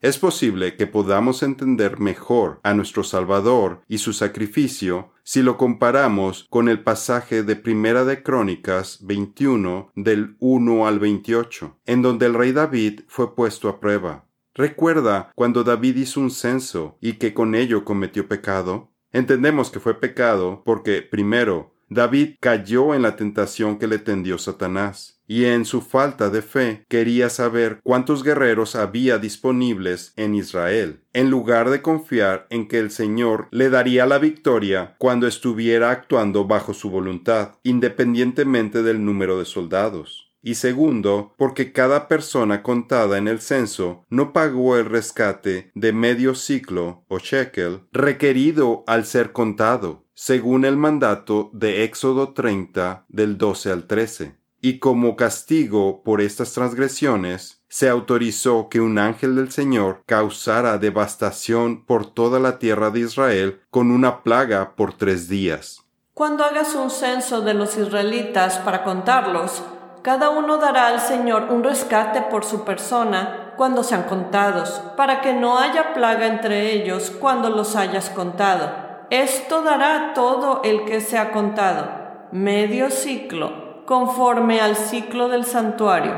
Es 0.00 0.18
posible 0.18 0.74
que 0.74 0.88
podamos 0.88 1.44
entender 1.44 2.00
mejor 2.00 2.58
a 2.64 2.74
nuestro 2.74 3.04
Salvador 3.04 3.84
y 3.86 3.98
su 3.98 4.12
sacrificio 4.12 5.12
si 5.22 5.42
lo 5.42 5.56
comparamos 5.56 6.48
con 6.50 6.68
el 6.68 6.82
pasaje 6.82 7.44
de 7.44 7.54
Primera 7.54 8.04
de 8.04 8.24
Crónicas 8.24 8.98
21 9.06 9.92
del 9.94 10.34
1 10.40 10.88
al 10.88 10.98
28, 10.98 11.78
en 11.86 12.02
donde 12.02 12.26
el 12.26 12.34
rey 12.34 12.50
David 12.50 13.02
fue 13.06 13.36
puesto 13.36 13.68
a 13.68 13.78
prueba. 13.78 14.26
¿Recuerda 14.54 15.30
cuando 15.36 15.62
David 15.62 15.98
hizo 15.98 16.18
un 16.18 16.32
censo 16.32 16.98
y 17.00 17.12
que 17.12 17.32
con 17.32 17.54
ello 17.54 17.84
cometió 17.84 18.26
pecado? 18.26 18.90
Entendemos 19.12 19.70
que 19.70 19.78
fue 19.78 20.00
pecado 20.00 20.64
porque, 20.64 21.00
primero, 21.00 21.73
David 21.94 22.34
cayó 22.40 22.92
en 22.92 23.02
la 23.02 23.14
tentación 23.14 23.78
que 23.78 23.86
le 23.86 23.98
tendió 23.98 24.36
Satanás, 24.36 25.22
y 25.28 25.44
en 25.44 25.64
su 25.64 25.80
falta 25.80 26.28
de 26.28 26.42
fe 26.42 26.84
quería 26.88 27.30
saber 27.30 27.78
cuántos 27.84 28.24
guerreros 28.24 28.74
había 28.74 29.18
disponibles 29.18 30.12
en 30.16 30.34
Israel, 30.34 31.04
en 31.12 31.30
lugar 31.30 31.70
de 31.70 31.82
confiar 31.82 32.48
en 32.50 32.66
que 32.66 32.80
el 32.80 32.90
Señor 32.90 33.46
le 33.52 33.70
daría 33.70 34.06
la 34.06 34.18
victoria 34.18 34.96
cuando 34.98 35.28
estuviera 35.28 35.92
actuando 35.92 36.46
bajo 36.46 36.74
su 36.74 36.90
voluntad, 36.90 37.52
independientemente 37.62 38.82
del 38.82 39.04
número 39.04 39.38
de 39.38 39.44
soldados 39.44 40.33
y 40.44 40.56
segundo, 40.56 41.32
porque 41.38 41.72
cada 41.72 42.06
persona 42.06 42.62
contada 42.62 43.16
en 43.16 43.28
el 43.28 43.40
censo 43.40 44.04
no 44.10 44.34
pagó 44.34 44.76
el 44.76 44.84
rescate 44.84 45.70
de 45.74 45.92
medio 45.94 46.34
ciclo 46.34 47.02
o 47.08 47.18
shekel 47.18 47.80
requerido 47.92 48.84
al 48.86 49.06
ser 49.06 49.32
contado, 49.32 50.04
según 50.12 50.66
el 50.66 50.76
mandato 50.76 51.48
de 51.54 51.84
Éxodo 51.84 52.34
30 52.34 53.06
del 53.08 53.38
12 53.38 53.72
al 53.72 53.86
13. 53.86 54.36
Y 54.60 54.78
como 54.78 55.16
castigo 55.16 56.02
por 56.04 56.20
estas 56.20 56.52
transgresiones, 56.52 57.62
se 57.68 57.88
autorizó 57.88 58.68
que 58.68 58.80
un 58.80 58.98
ángel 58.98 59.36
del 59.36 59.50
Señor 59.50 60.02
causara 60.06 60.78
devastación 60.78 61.84
por 61.84 62.12
toda 62.12 62.38
la 62.38 62.58
tierra 62.58 62.90
de 62.90 63.00
Israel 63.00 63.60
con 63.70 63.90
una 63.90 64.22
plaga 64.22 64.76
por 64.76 64.96
tres 64.96 65.28
días. 65.28 65.80
Cuando 66.14 66.44
hagas 66.44 66.76
un 66.76 66.90
censo 66.90 67.40
de 67.40 67.54
los 67.54 67.76
israelitas 67.76 68.58
para 68.58 68.84
contarlos, 68.84 69.64
cada 70.04 70.28
uno 70.28 70.58
dará 70.58 70.88
al 70.88 71.00
Señor 71.00 71.46
un 71.50 71.64
rescate 71.64 72.20
por 72.20 72.44
su 72.44 72.62
persona 72.62 73.54
cuando 73.56 73.82
sean 73.82 74.02
contados, 74.02 74.82
para 74.98 75.22
que 75.22 75.32
no 75.32 75.58
haya 75.58 75.94
plaga 75.94 76.26
entre 76.26 76.72
ellos 76.72 77.10
cuando 77.10 77.48
los 77.48 77.74
hayas 77.74 78.10
contado. 78.10 78.70
Esto 79.08 79.62
dará 79.62 80.12
todo 80.12 80.60
el 80.62 80.84
que 80.84 81.00
se 81.00 81.16
ha 81.16 81.32
contado, 81.32 81.88
medio 82.32 82.90
ciclo, 82.90 83.86
conforme 83.86 84.60
al 84.60 84.76
ciclo 84.76 85.30
del 85.30 85.46
santuario. 85.46 86.12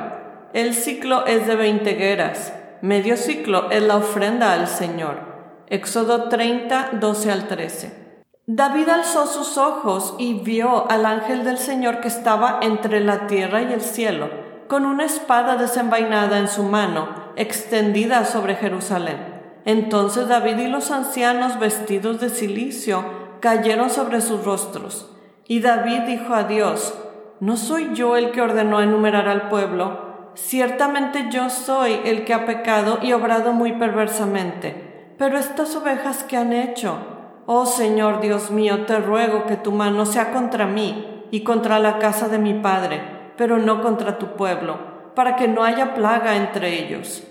El 0.52 0.74
ciclo 0.74 1.24
es 1.24 1.46
de 1.46 1.54
veinte 1.54 1.92
gueras, 1.92 2.52
medio 2.82 3.16
ciclo 3.16 3.70
es 3.70 3.84
la 3.84 3.98
ofrenda 3.98 4.52
al 4.52 4.66
Señor. 4.66 5.20
Éxodo 5.68 6.28
30, 6.28 6.90
12 6.94 7.30
al 7.30 7.46
13. 7.46 8.05
David 8.48 8.88
alzó 8.90 9.26
sus 9.26 9.58
ojos 9.58 10.14
y 10.18 10.34
vio 10.34 10.88
al 10.88 11.04
ángel 11.04 11.42
del 11.42 11.58
Señor 11.58 11.98
que 11.98 12.06
estaba 12.06 12.60
entre 12.62 13.00
la 13.00 13.26
tierra 13.26 13.62
y 13.62 13.72
el 13.72 13.80
cielo, 13.80 14.30
con 14.68 14.86
una 14.86 15.04
espada 15.04 15.56
desenvainada 15.56 16.38
en 16.38 16.46
su 16.46 16.62
mano, 16.62 17.08
extendida 17.34 18.24
sobre 18.24 18.54
Jerusalén. 18.54 19.18
Entonces 19.64 20.28
David 20.28 20.58
y 20.58 20.68
los 20.68 20.92
ancianos 20.92 21.58
vestidos 21.58 22.20
de 22.20 22.30
cilicio 22.30 23.04
cayeron 23.40 23.90
sobre 23.90 24.20
sus 24.20 24.44
rostros. 24.44 25.10
Y 25.48 25.58
David 25.58 26.02
dijo 26.02 26.32
a 26.32 26.44
Dios, 26.44 26.94
¿no 27.40 27.56
soy 27.56 27.94
yo 27.94 28.16
el 28.16 28.30
que 28.30 28.42
ordenó 28.42 28.80
enumerar 28.80 29.28
al 29.28 29.48
pueblo? 29.48 30.30
Ciertamente 30.34 31.26
yo 31.32 31.50
soy 31.50 32.00
el 32.04 32.24
que 32.24 32.32
ha 32.32 32.46
pecado 32.46 33.00
y 33.02 33.12
obrado 33.12 33.52
muy 33.52 33.72
perversamente. 33.72 35.14
Pero 35.18 35.36
estas 35.36 35.74
ovejas 35.74 36.22
que 36.22 36.36
han 36.36 36.52
hecho, 36.52 37.15
Oh 37.48 37.64
Señor 37.64 38.20
Dios 38.20 38.50
mío, 38.50 38.86
te 38.86 38.98
ruego 38.98 39.46
que 39.46 39.54
tu 39.54 39.70
mano 39.70 40.04
sea 40.04 40.32
contra 40.32 40.66
mí 40.66 41.24
y 41.30 41.44
contra 41.44 41.78
la 41.78 42.00
casa 42.00 42.28
de 42.28 42.38
mi 42.38 42.54
Padre, 42.54 43.00
pero 43.36 43.58
no 43.58 43.82
contra 43.82 44.18
tu 44.18 44.34
pueblo, 44.34 44.78
para 45.14 45.36
que 45.36 45.46
no 45.46 45.62
haya 45.62 45.94
plaga 45.94 46.34
entre 46.34 46.84
ellos. 46.84 47.22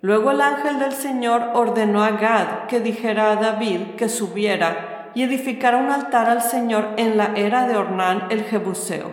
Luego 0.00 0.30
el 0.30 0.42
ángel 0.42 0.78
del 0.78 0.92
Señor 0.92 1.50
ordenó 1.54 2.04
a 2.04 2.10
Gad 2.10 2.66
que 2.68 2.78
dijera 2.78 3.32
a 3.32 3.36
David 3.36 3.96
que 3.96 4.08
subiera 4.08 5.10
y 5.12 5.24
edificara 5.24 5.78
un 5.78 5.90
altar 5.90 6.30
al 6.30 6.42
Señor 6.42 6.90
en 6.96 7.16
la 7.16 7.32
era 7.34 7.66
de 7.66 7.76
Ornán 7.76 8.28
el 8.30 8.44
Jebuseo. 8.44 9.10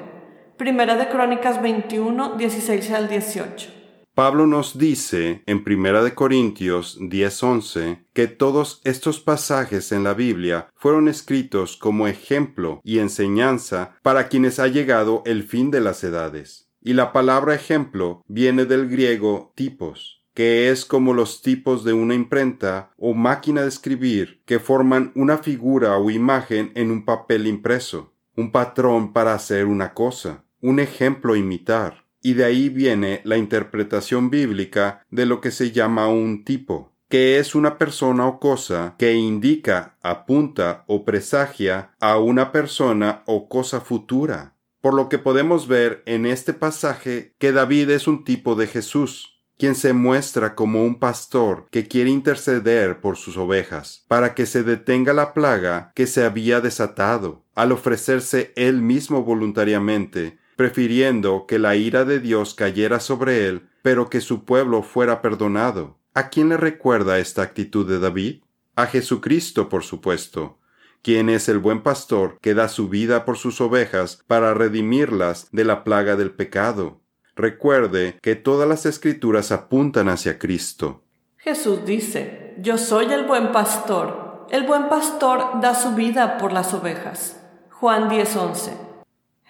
Primera 0.58 0.96
de 0.96 1.08
Crónicas 1.08 1.60
21, 1.60 2.36
16 2.36 2.92
al 2.92 3.08
18. 3.08 3.81
Pablo 4.14 4.46
nos 4.46 4.78
dice 4.78 5.42
en 5.46 5.64
Primera 5.64 6.04
de 6.04 6.14
Corintios 6.14 6.98
10:11 7.00 8.04
que 8.12 8.28
todos 8.28 8.82
estos 8.84 9.22
pasajes 9.22 9.94
en 9.94 10.04
la 10.04 10.14
Biblia 10.14 10.70
fueron 10.76 11.08
escritos 11.08 11.78
como 11.78 12.10
ejemplo 12.10 12.82
y 12.84 13.00
enseñanza 13.00 13.96
para 14.04 14.28
quienes 14.28 14.60
ha 14.60 14.68
llegado 14.68 15.24
el 15.26 15.44
fin 15.44 15.72
de 15.72 15.80
las 15.80 16.04
edades. 16.04 16.70
Y 16.82 16.92
la 16.92 17.14
palabra 17.14 17.56
ejemplo 17.56 18.22
viene 18.28 18.66
del 18.66 18.90
griego 18.90 19.54
tipos, 19.56 20.26
que 20.34 20.70
es 20.72 20.84
como 20.84 21.14
los 21.14 21.42
tipos 21.42 21.86
de 21.86 21.94
una 21.94 22.14
imprenta 22.14 22.92
o 22.98 23.14
máquina 23.14 23.62
de 23.62 23.70
escribir 23.70 24.42
que 24.46 24.60
forman 24.60 25.14
una 25.16 25.38
figura 25.38 25.98
o 25.98 26.10
imagen 26.10 26.74
en 26.76 26.92
un 26.92 27.06
papel 27.06 27.48
impreso, 27.48 28.14
un 28.36 28.52
patrón 28.52 29.14
para 29.14 29.34
hacer 29.34 29.68
una 29.68 29.94
cosa, 29.94 30.44
un 30.60 30.82
ejemplo 30.82 31.38
imitar. 31.38 32.01
Y 32.22 32.34
de 32.34 32.46
ahí 32.46 32.70
viene 32.70 33.22
la 33.24 33.38
interpretación 33.38 34.30
bíblica 34.30 35.06
de 35.10 35.26
lo 35.26 35.42
que 35.42 35.52
se 35.52 35.72
llama 35.72 36.08
un 36.08 36.44
tipo, 36.44 36.92
que 37.10 37.40
es 37.40 37.56
una 37.56 37.78
persona 37.78 38.28
o 38.28 38.40
cosa 38.40 38.96
que 38.98 39.14
indica, 39.14 39.98
apunta 40.02 40.86
o 40.88 41.04
presagia 41.04 41.92
a 42.00 42.18
una 42.20 42.52
persona 42.52 43.24
o 43.26 43.50
cosa 43.50 43.82
futura. 43.82 44.56
Por 44.82 44.94
lo 44.94 45.10
que 45.10 45.20
podemos 45.20 45.68
ver 45.68 46.04
en 46.06 46.26
este 46.26 46.54
pasaje 46.54 47.36
que 47.38 47.52
David 47.52 47.90
es 47.92 48.08
un 48.08 48.24
tipo 48.24 48.56
de 48.56 48.68
Jesús, 48.68 49.32
quien 49.62 49.76
se 49.76 49.94
muestra 49.94 50.56
como 50.56 50.84
un 50.84 50.98
pastor 50.98 51.68
que 51.70 51.88
quiere 51.88 52.10
interceder 52.10 53.00
por 53.00 53.16
sus 53.16 53.38
ovejas, 53.38 54.06
para 54.08 54.34
que 54.34 54.48
se 54.48 54.64
detenga 54.64 55.14
la 55.14 55.36
plaga 55.36 55.92
que 55.94 56.08
se 56.08 56.24
había 56.24 56.62
desatado, 56.62 57.46
al 57.54 57.72
ofrecerse 57.72 58.54
él 58.56 58.82
mismo 58.82 59.24
voluntariamente, 59.24 60.40
prefiriendo 60.62 61.48
que 61.48 61.58
la 61.58 61.76
ira 61.76 62.06
de 62.06 62.20
Dios 62.20 62.54
cayera 62.54 63.00
sobre 63.00 63.48
él, 63.48 63.68
pero 63.82 64.12
que 64.12 64.22
su 64.22 64.46
pueblo 64.46 64.84
fuera 64.84 65.20
perdonado. 65.20 65.98
¿A 66.14 66.30
quién 66.30 66.50
le 66.50 66.58
recuerda 66.58 67.18
esta 67.18 67.42
actitud 67.42 67.90
de 67.90 67.98
David? 67.98 68.44
A 68.76 68.86
Jesucristo, 68.86 69.70
por 69.70 69.84
supuesto, 69.84 70.60
quien 71.02 71.30
es 71.30 71.50
el 71.50 71.58
buen 71.58 71.82
pastor 71.82 72.38
que 72.42 72.54
da 72.54 72.68
su 72.68 72.90
vida 72.90 73.26
por 73.26 73.40
sus 73.40 73.60
ovejas 73.60 74.22
para 74.28 74.54
redimirlas 74.54 75.48
de 75.52 75.66
la 75.66 75.84
plaga 75.84 76.16
del 76.16 76.30
pecado. 76.30 77.02
Recuerde 77.36 78.20
que 78.22 78.36
todas 78.36 78.70
las 78.70 78.86
escrituras 78.86 79.52
apuntan 79.52 80.10
hacia 80.10 80.38
Cristo. 80.38 81.02
Jesús 81.38 81.86
dice, 81.86 82.54
Yo 82.60 82.78
soy 82.78 83.12
el 83.12 83.26
buen 83.26 83.52
pastor. 83.52 84.46
El 84.52 84.68
buen 84.68 84.90
pastor 84.90 85.60
da 85.60 85.74
su 85.74 85.96
vida 85.96 86.38
por 86.38 86.54
las 86.54 86.72
ovejas. 86.76 87.42
Juan 87.72 88.10
10:11. 88.10 88.92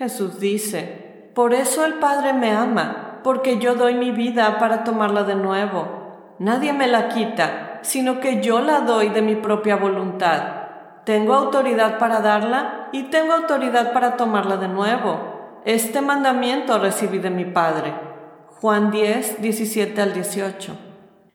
Jesús 0.01 0.39
dice, 0.39 1.00
Por 1.33 1.53
eso 1.53 1.85
el 1.85 1.93
Padre 1.95 2.33
me 2.33 2.51
ama, 2.51 3.19
porque 3.23 3.57
yo 3.57 3.75
doy 3.75 3.95
mi 3.95 4.11
vida 4.11 4.59
para 4.59 4.83
tomarla 4.83 5.23
de 5.23 5.35
nuevo. 5.35 6.35
Nadie 6.39 6.73
me 6.73 6.87
la 6.87 7.07
quita, 7.07 7.79
sino 7.83 8.19
que 8.19 8.41
yo 8.41 8.59
la 8.59 8.81
doy 8.81 9.09
de 9.09 9.21
mi 9.21 9.35
propia 9.35 9.77
voluntad. 9.77 10.41
Tengo 11.05 11.33
autoridad 11.33 11.99
para 11.99 12.19
darla 12.19 12.89
y 12.91 13.03
tengo 13.03 13.33
autoridad 13.33 13.93
para 13.93 14.17
tomarla 14.17 14.57
de 14.57 14.67
nuevo. 14.67 15.61
Este 15.63 16.01
mandamiento 16.01 16.79
recibí 16.79 17.19
de 17.19 17.29
mi 17.29 17.45
Padre. 17.45 17.93
Juan 18.59 18.91
10, 18.91 19.41
17 19.41 20.01
al 20.01 20.13
18. 20.13 20.75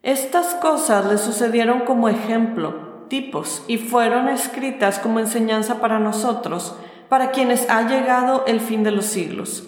Estas 0.03 0.55
cosas 0.55 1.07
le 1.07 1.19
sucedieron 1.19 1.81
como 1.81 2.09
ejemplo, 2.09 3.07
tipos, 3.09 3.65
y 3.67 3.79
fueron 3.79 4.29
escritas 4.29 4.99
como 4.99 5.21
enseñanza 5.21 5.81
para 5.81 5.99
nosotros, 5.99 6.77
para 7.09 7.31
quienes 7.31 7.69
ha 7.71 7.83
llegado 7.89 8.45
el 8.47 8.61
fin 8.61 8.85
de 8.85 8.91
los 8.91 9.07
siglos. 9.07 9.67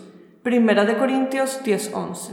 Primera 0.48 0.87
de 0.87 0.96
Corintios 0.96 1.62
10, 1.62 1.90
11. 1.92 2.32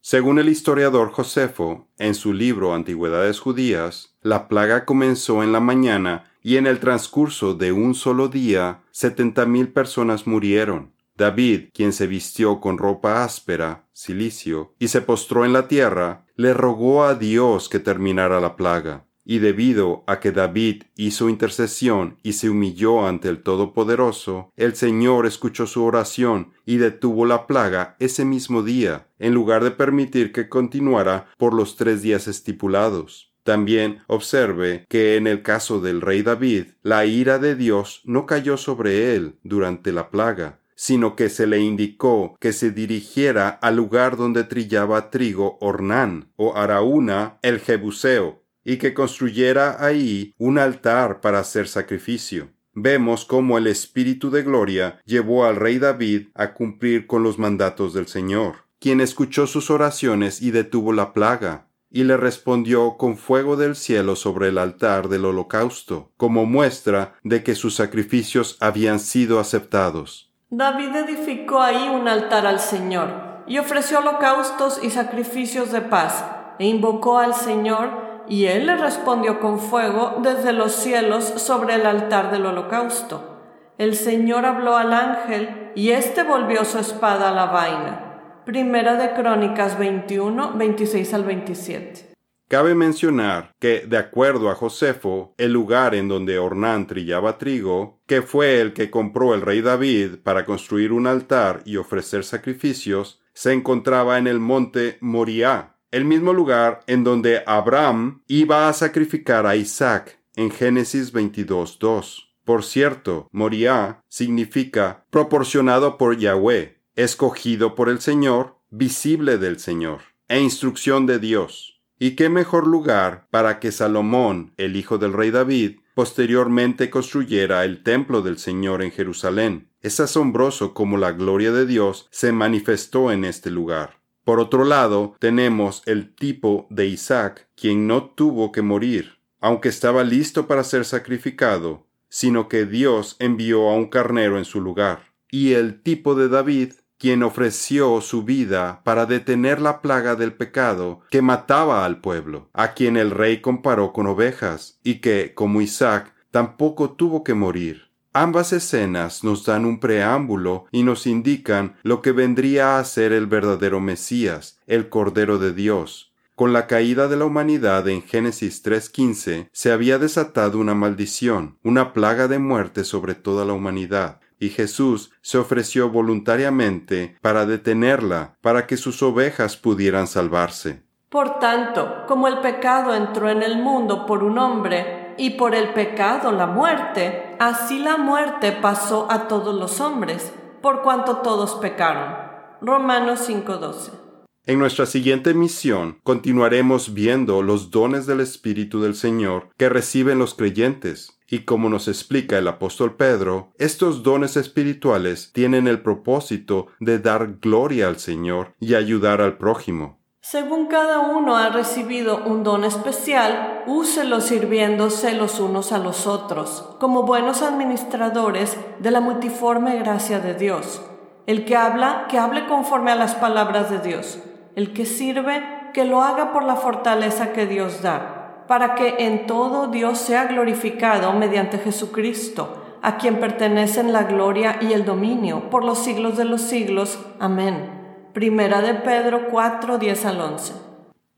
Según 0.00 0.40
el 0.40 0.48
historiador 0.48 1.12
Josefo, 1.12 1.86
en 1.98 2.16
su 2.16 2.32
libro 2.32 2.74
Antigüedades 2.74 3.38
Judías, 3.38 4.16
la 4.22 4.48
plaga 4.48 4.84
comenzó 4.84 5.40
en 5.44 5.52
la 5.52 5.60
mañana 5.60 6.24
y 6.42 6.56
en 6.56 6.66
el 6.66 6.80
transcurso 6.80 7.54
de 7.54 7.70
un 7.70 7.94
solo 7.94 8.26
día, 8.26 8.80
setenta 8.90 9.46
mil 9.46 9.68
personas 9.68 10.26
murieron. 10.26 10.94
David, 11.16 11.68
quien 11.72 11.92
se 11.92 12.08
vistió 12.08 12.60
con 12.60 12.76
ropa 12.76 13.22
áspera, 13.22 13.86
silicio, 13.92 14.74
y 14.80 14.88
se 14.88 15.00
postró 15.00 15.44
en 15.44 15.52
la 15.52 15.68
tierra, 15.68 16.26
le 16.34 16.54
rogó 16.54 17.04
a 17.04 17.14
Dios 17.14 17.68
que 17.68 17.78
terminara 17.78 18.40
la 18.40 18.56
plaga. 18.56 19.04
Y 19.24 19.38
debido 19.38 20.04
a 20.06 20.20
que 20.20 20.32
David 20.32 20.84
hizo 20.96 21.28
intercesión 21.28 22.18
y 22.22 22.34
se 22.34 22.50
humilló 22.50 23.06
ante 23.06 23.28
el 23.28 23.42
Todopoderoso, 23.42 24.52
el 24.56 24.74
Señor 24.76 25.26
escuchó 25.26 25.66
su 25.66 25.82
oración 25.84 26.52
y 26.66 26.76
detuvo 26.76 27.24
la 27.24 27.46
plaga 27.46 27.96
ese 27.98 28.24
mismo 28.24 28.62
día, 28.62 29.08
en 29.18 29.32
lugar 29.32 29.64
de 29.64 29.70
permitir 29.70 30.32
que 30.32 30.48
continuara 30.48 31.28
por 31.38 31.54
los 31.54 31.76
tres 31.76 32.02
días 32.02 32.28
estipulados. 32.28 33.34
También 33.44 34.02
observe 34.06 34.86
que 34.88 35.16
en 35.16 35.26
el 35.26 35.42
caso 35.42 35.80
del 35.80 36.00
rey 36.00 36.22
David, 36.22 36.66
la 36.82 37.04
ira 37.04 37.38
de 37.38 37.54
Dios 37.54 38.00
no 38.04 38.24
cayó 38.26 38.56
sobre 38.56 39.14
él 39.14 39.36
durante 39.42 39.92
la 39.92 40.10
plaga, 40.10 40.60
sino 40.76 41.14
que 41.14 41.28
se 41.28 41.46
le 41.46 41.60
indicó 41.60 42.36
que 42.40 42.52
se 42.52 42.70
dirigiera 42.70 43.48
al 43.48 43.76
lugar 43.76 44.16
donde 44.16 44.44
trillaba 44.44 45.10
trigo 45.10 45.58
Ornán 45.60 46.32
o 46.36 46.56
Araúna 46.56 47.38
el 47.42 47.60
Jebuseo, 47.60 48.43
y 48.64 48.78
que 48.78 48.94
construyera 48.94 49.84
ahí 49.84 50.34
un 50.38 50.58
altar 50.58 51.20
para 51.20 51.40
hacer 51.40 51.68
sacrificio. 51.68 52.48
Vemos 52.72 53.24
cómo 53.24 53.56
el 53.58 53.68
Espíritu 53.68 54.30
de 54.30 54.42
Gloria 54.42 55.00
llevó 55.04 55.44
al 55.44 55.56
rey 55.56 55.78
David 55.78 56.28
a 56.34 56.54
cumplir 56.54 57.06
con 57.06 57.22
los 57.22 57.38
mandatos 57.38 57.94
del 57.94 58.08
Señor, 58.08 58.64
quien 58.80 59.00
escuchó 59.00 59.46
sus 59.46 59.70
oraciones 59.70 60.42
y 60.42 60.50
detuvo 60.50 60.92
la 60.92 61.12
plaga, 61.12 61.68
y 61.88 62.02
le 62.02 62.16
respondió 62.16 62.96
con 62.96 63.16
fuego 63.16 63.56
del 63.56 63.76
cielo 63.76 64.16
sobre 64.16 64.48
el 64.48 64.58
altar 64.58 65.08
del 65.08 65.24
holocausto, 65.24 66.10
como 66.16 66.44
muestra 66.44 67.14
de 67.22 67.44
que 67.44 67.54
sus 67.54 67.76
sacrificios 67.76 68.56
habían 68.58 68.98
sido 68.98 69.38
aceptados. 69.38 70.32
David 70.50 70.96
edificó 70.96 71.60
ahí 71.60 71.88
un 71.88 72.08
altar 72.08 72.46
al 72.48 72.58
Señor 72.58 73.44
y 73.46 73.58
ofreció 73.58 74.00
holocaustos 74.00 74.82
y 74.82 74.90
sacrificios 74.90 75.70
de 75.70 75.82
paz, 75.82 76.24
e 76.58 76.66
invocó 76.66 77.18
al 77.18 77.34
Señor, 77.34 78.03
y 78.28 78.46
él 78.46 78.66
le 78.66 78.76
respondió 78.76 79.40
con 79.40 79.58
fuego 79.58 80.16
desde 80.22 80.52
los 80.52 80.72
cielos 80.72 81.24
sobre 81.24 81.74
el 81.74 81.86
altar 81.86 82.30
del 82.30 82.46
holocausto. 82.46 83.38
El 83.78 83.96
Señor 83.96 84.46
habló 84.46 84.76
al 84.76 84.92
ángel, 84.92 85.72
y 85.74 85.90
éste 85.90 86.22
volvió 86.22 86.64
su 86.64 86.78
espada 86.78 87.30
a 87.30 87.34
la 87.34 87.46
vaina. 87.46 88.42
Primera 88.44 88.96
de 88.96 89.14
Crónicas 89.14 89.78
21, 89.78 90.52
26 90.54 91.14
al 91.14 91.24
27. 91.24 92.14
Cabe 92.46 92.74
mencionar 92.74 93.52
que, 93.58 93.86
de 93.86 93.96
acuerdo 93.96 94.50
a 94.50 94.54
Josefo, 94.54 95.34
el 95.38 95.52
lugar 95.52 95.94
en 95.94 96.08
donde 96.08 96.38
Ornán 96.38 96.86
trillaba 96.86 97.38
trigo, 97.38 98.00
que 98.06 98.22
fue 98.22 98.60
el 98.60 98.74
que 98.74 98.90
compró 98.90 99.34
el 99.34 99.40
rey 99.40 99.62
David 99.62 100.18
para 100.22 100.44
construir 100.44 100.92
un 100.92 101.06
altar 101.06 101.62
y 101.64 101.78
ofrecer 101.78 102.22
sacrificios, 102.22 103.20
se 103.32 103.52
encontraba 103.52 104.18
en 104.18 104.26
el 104.26 104.38
monte 104.38 104.98
Moriah, 105.00 105.73
el 105.94 106.04
mismo 106.04 106.32
lugar 106.32 106.80
en 106.88 107.04
donde 107.04 107.44
Abraham 107.46 108.24
iba 108.26 108.68
a 108.68 108.72
sacrificar 108.72 109.46
a 109.46 109.54
Isaac 109.54 110.18
en 110.34 110.50
Génesis 110.50 111.14
22.2. 111.14 112.30
Por 112.44 112.64
cierto, 112.64 113.28
Moriah 113.30 114.02
significa 114.08 115.06
proporcionado 115.10 115.96
por 115.96 116.16
Yahweh, 116.18 116.82
escogido 116.96 117.76
por 117.76 117.88
el 117.88 118.00
Señor, 118.00 118.58
visible 118.70 119.38
del 119.38 119.60
Señor, 119.60 120.00
e 120.26 120.40
instrucción 120.40 121.06
de 121.06 121.20
Dios. 121.20 121.80
¿Y 121.96 122.16
qué 122.16 122.28
mejor 122.28 122.66
lugar 122.66 123.28
para 123.30 123.60
que 123.60 123.70
Salomón, 123.70 124.52
el 124.56 124.74
hijo 124.74 124.98
del 124.98 125.12
rey 125.12 125.30
David, 125.30 125.76
posteriormente 125.94 126.90
construyera 126.90 127.64
el 127.64 127.84
templo 127.84 128.20
del 128.20 128.38
Señor 128.38 128.82
en 128.82 128.90
Jerusalén? 128.90 129.70
Es 129.80 130.00
asombroso 130.00 130.74
cómo 130.74 130.96
la 130.96 131.12
gloria 131.12 131.52
de 131.52 131.66
Dios 131.66 132.08
se 132.10 132.32
manifestó 132.32 133.12
en 133.12 133.24
este 133.24 133.52
lugar. 133.52 134.03
Por 134.24 134.40
otro 134.40 134.64
lado, 134.64 135.14
tenemos 135.18 135.82
el 135.84 136.14
tipo 136.14 136.66
de 136.70 136.86
Isaac, 136.86 137.46
quien 137.54 137.86
no 137.86 138.04
tuvo 138.04 138.52
que 138.52 138.62
morir, 138.62 139.18
aunque 139.40 139.68
estaba 139.68 140.02
listo 140.02 140.46
para 140.46 140.64
ser 140.64 140.86
sacrificado, 140.86 141.86
sino 142.08 142.48
que 142.48 142.64
Dios 142.64 143.16
envió 143.18 143.68
a 143.68 143.74
un 143.74 143.86
carnero 143.88 144.38
en 144.38 144.46
su 144.46 144.62
lugar. 144.62 145.12
Y 145.30 145.52
el 145.52 145.82
tipo 145.82 146.14
de 146.14 146.28
David, 146.28 146.72
quien 146.96 147.22
ofreció 147.22 148.00
su 148.00 148.22
vida 148.22 148.80
para 148.84 149.04
detener 149.04 149.60
la 149.60 149.82
plaga 149.82 150.14
del 150.16 150.32
pecado 150.32 151.00
que 151.10 151.20
mataba 151.20 151.84
al 151.84 152.00
pueblo, 152.00 152.48
a 152.54 152.72
quien 152.72 152.96
el 152.96 153.10
rey 153.10 153.42
comparó 153.42 153.92
con 153.92 154.06
ovejas, 154.06 154.78
y 154.82 155.00
que, 155.00 155.34
como 155.34 155.60
Isaac, 155.60 156.14
tampoco 156.30 156.92
tuvo 156.92 157.24
que 157.24 157.34
morir. 157.34 157.90
Ambas 158.16 158.52
escenas 158.52 159.24
nos 159.24 159.44
dan 159.44 159.64
un 159.64 159.80
preámbulo 159.80 160.66
y 160.70 160.84
nos 160.84 161.04
indican 161.08 161.74
lo 161.82 162.00
que 162.00 162.12
vendría 162.12 162.78
a 162.78 162.84
ser 162.84 163.10
el 163.10 163.26
verdadero 163.26 163.80
Mesías, 163.80 164.60
el 164.68 164.88
Cordero 164.88 165.40
de 165.40 165.52
Dios, 165.52 166.12
Con 166.36 166.52
la 166.52 166.68
caída 166.68 167.08
de 167.08 167.16
la 167.16 167.24
humanidad 167.24 167.88
en 167.88 168.02
Génesis 168.02 168.64
3.15 168.64 169.48
se 169.50 169.72
había 169.72 169.98
desatado 169.98 170.60
una 170.60 170.74
maldición, 170.74 171.58
una 171.64 171.92
plaga 171.92 172.28
de 172.28 172.38
muerte 172.38 172.84
sobre 172.84 173.16
toda 173.16 173.44
la 173.44 173.52
humanidad, 173.52 174.20
y 174.38 174.50
Jesús 174.50 175.10
se 175.20 175.38
ofreció 175.38 175.90
voluntariamente 175.90 177.16
para 177.20 177.46
detenerla, 177.46 178.36
para 178.40 178.68
que 178.68 178.76
sus 178.76 179.02
ovejas 179.02 179.56
pudieran 179.56 180.06
salvarse. 180.06 180.84
Por 181.08 181.40
tanto, 181.40 182.04
como 182.06 182.28
el 182.28 182.38
pecado 182.38 182.94
entró 182.94 183.28
en 183.28 183.42
el 183.42 183.60
mundo 183.60 184.06
por 184.06 184.22
un 184.22 184.38
hombre, 184.38 185.03
y 185.16 185.30
por 185.30 185.54
el 185.54 185.74
pecado 185.74 186.32
la 186.32 186.46
muerte, 186.46 187.36
así 187.38 187.78
la 187.78 187.96
muerte 187.96 188.52
pasó 188.52 189.06
a 189.10 189.28
todos 189.28 189.54
los 189.54 189.80
hombres, 189.80 190.32
por 190.62 190.82
cuanto 190.82 191.18
todos 191.18 191.54
pecaron. 191.56 192.16
Romanos 192.60 193.20
5:12 193.20 194.04
en 194.46 194.58
nuestra 194.58 194.84
siguiente 194.84 195.32
misión 195.32 196.00
continuaremos 196.02 196.92
viendo 196.92 197.40
los 197.40 197.70
dones 197.70 198.04
del 198.04 198.20
Espíritu 198.20 198.82
del 198.82 198.94
Señor 198.94 199.48
que 199.56 199.70
reciben 199.70 200.18
los 200.18 200.34
creyentes. 200.34 201.18
Y 201.30 201.40
como 201.40 201.70
nos 201.70 201.88
explica 201.88 202.36
el 202.36 202.46
apóstol 202.46 202.94
Pedro, 202.96 203.54
estos 203.58 204.02
dones 204.02 204.36
espirituales 204.36 205.30
tienen 205.32 205.66
el 205.66 205.80
propósito 205.80 206.66
de 206.78 206.98
dar 206.98 207.38
gloria 207.40 207.88
al 207.88 207.98
Señor 207.98 208.54
y 208.60 208.74
ayudar 208.74 209.22
al 209.22 209.38
prójimo. 209.38 210.03
Según 210.26 210.68
cada 210.68 211.00
uno 211.00 211.36
ha 211.36 211.50
recibido 211.50 212.22
un 212.24 212.44
don 212.44 212.64
especial, 212.64 213.62
úselo 213.66 214.22
sirviéndose 214.22 215.12
los 215.12 215.38
unos 215.38 215.70
a 215.70 215.76
los 215.76 216.06
otros, 216.06 216.66
como 216.80 217.02
buenos 217.02 217.42
administradores 217.42 218.56
de 218.78 218.90
la 218.90 219.02
multiforme 219.02 219.76
gracia 219.76 220.20
de 220.20 220.32
Dios. 220.32 220.80
El 221.26 221.44
que 221.44 221.58
habla, 221.58 222.06
que 222.08 222.18
hable 222.18 222.46
conforme 222.46 222.90
a 222.90 222.94
las 222.94 223.14
palabras 223.14 223.68
de 223.68 223.80
Dios 223.80 224.18
el 224.56 224.72
que 224.72 224.86
sirve, 224.86 225.42
que 225.74 225.84
lo 225.84 226.00
haga 226.00 226.32
por 226.32 226.44
la 226.44 226.56
fortaleza 226.56 227.34
que 227.34 227.44
Dios 227.44 227.82
da, 227.82 228.46
para 228.48 228.74
que 228.76 228.94
en 229.00 229.26
todo 229.26 229.66
Dios 229.66 229.98
sea 229.98 230.24
glorificado 230.24 231.12
mediante 231.12 231.58
Jesucristo, 231.58 232.62
a 232.80 232.96
quien 232.96 233.20
pertenecen 233.20 233.92
la 233.92 234.04
gloria 234.04 234.56
y 234.62 234.72
el 234.72 234.86
dominio 234.86 235.50
por 235.50 235.64
los 235.64 235.80
siglos 235.80 236.16
de 236.16 236.24
los 236.24 236.40
siglos. 236.40 236.98
Amén. 237.20 237.83
Primera 238.14 238.62
de 238.62 238.74
Pedro 238.74 239.26
4, 239.28 239.76
10 239.76 240.04
al 240.04 240.20
11. 240.20 240.52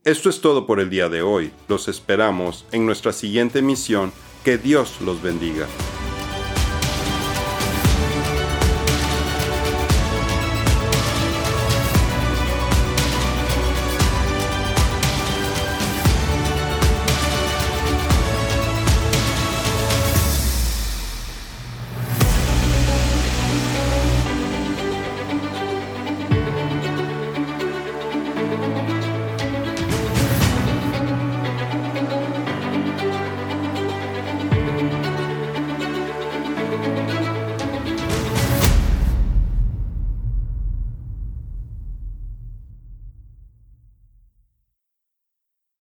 Esto 0.03 0.31
es 0.31 0.41
todo 0.41 0.65
por 0.65 0.79
el 0.79 0.89
día 0.89 1.09
de 1.09 1.21
hoy. 1.21 1.51
Los 1.67 1.87
esperamos 1.87 2.65
en 2.71 2.87
nuestra 2.87 3.13
siguiente 3.13 3.61
misión. 3.61 4.11
Que 4.43 4.57
Dios 4.57 4.99
los 5.01 5.21
bendiga. 5.21 5.67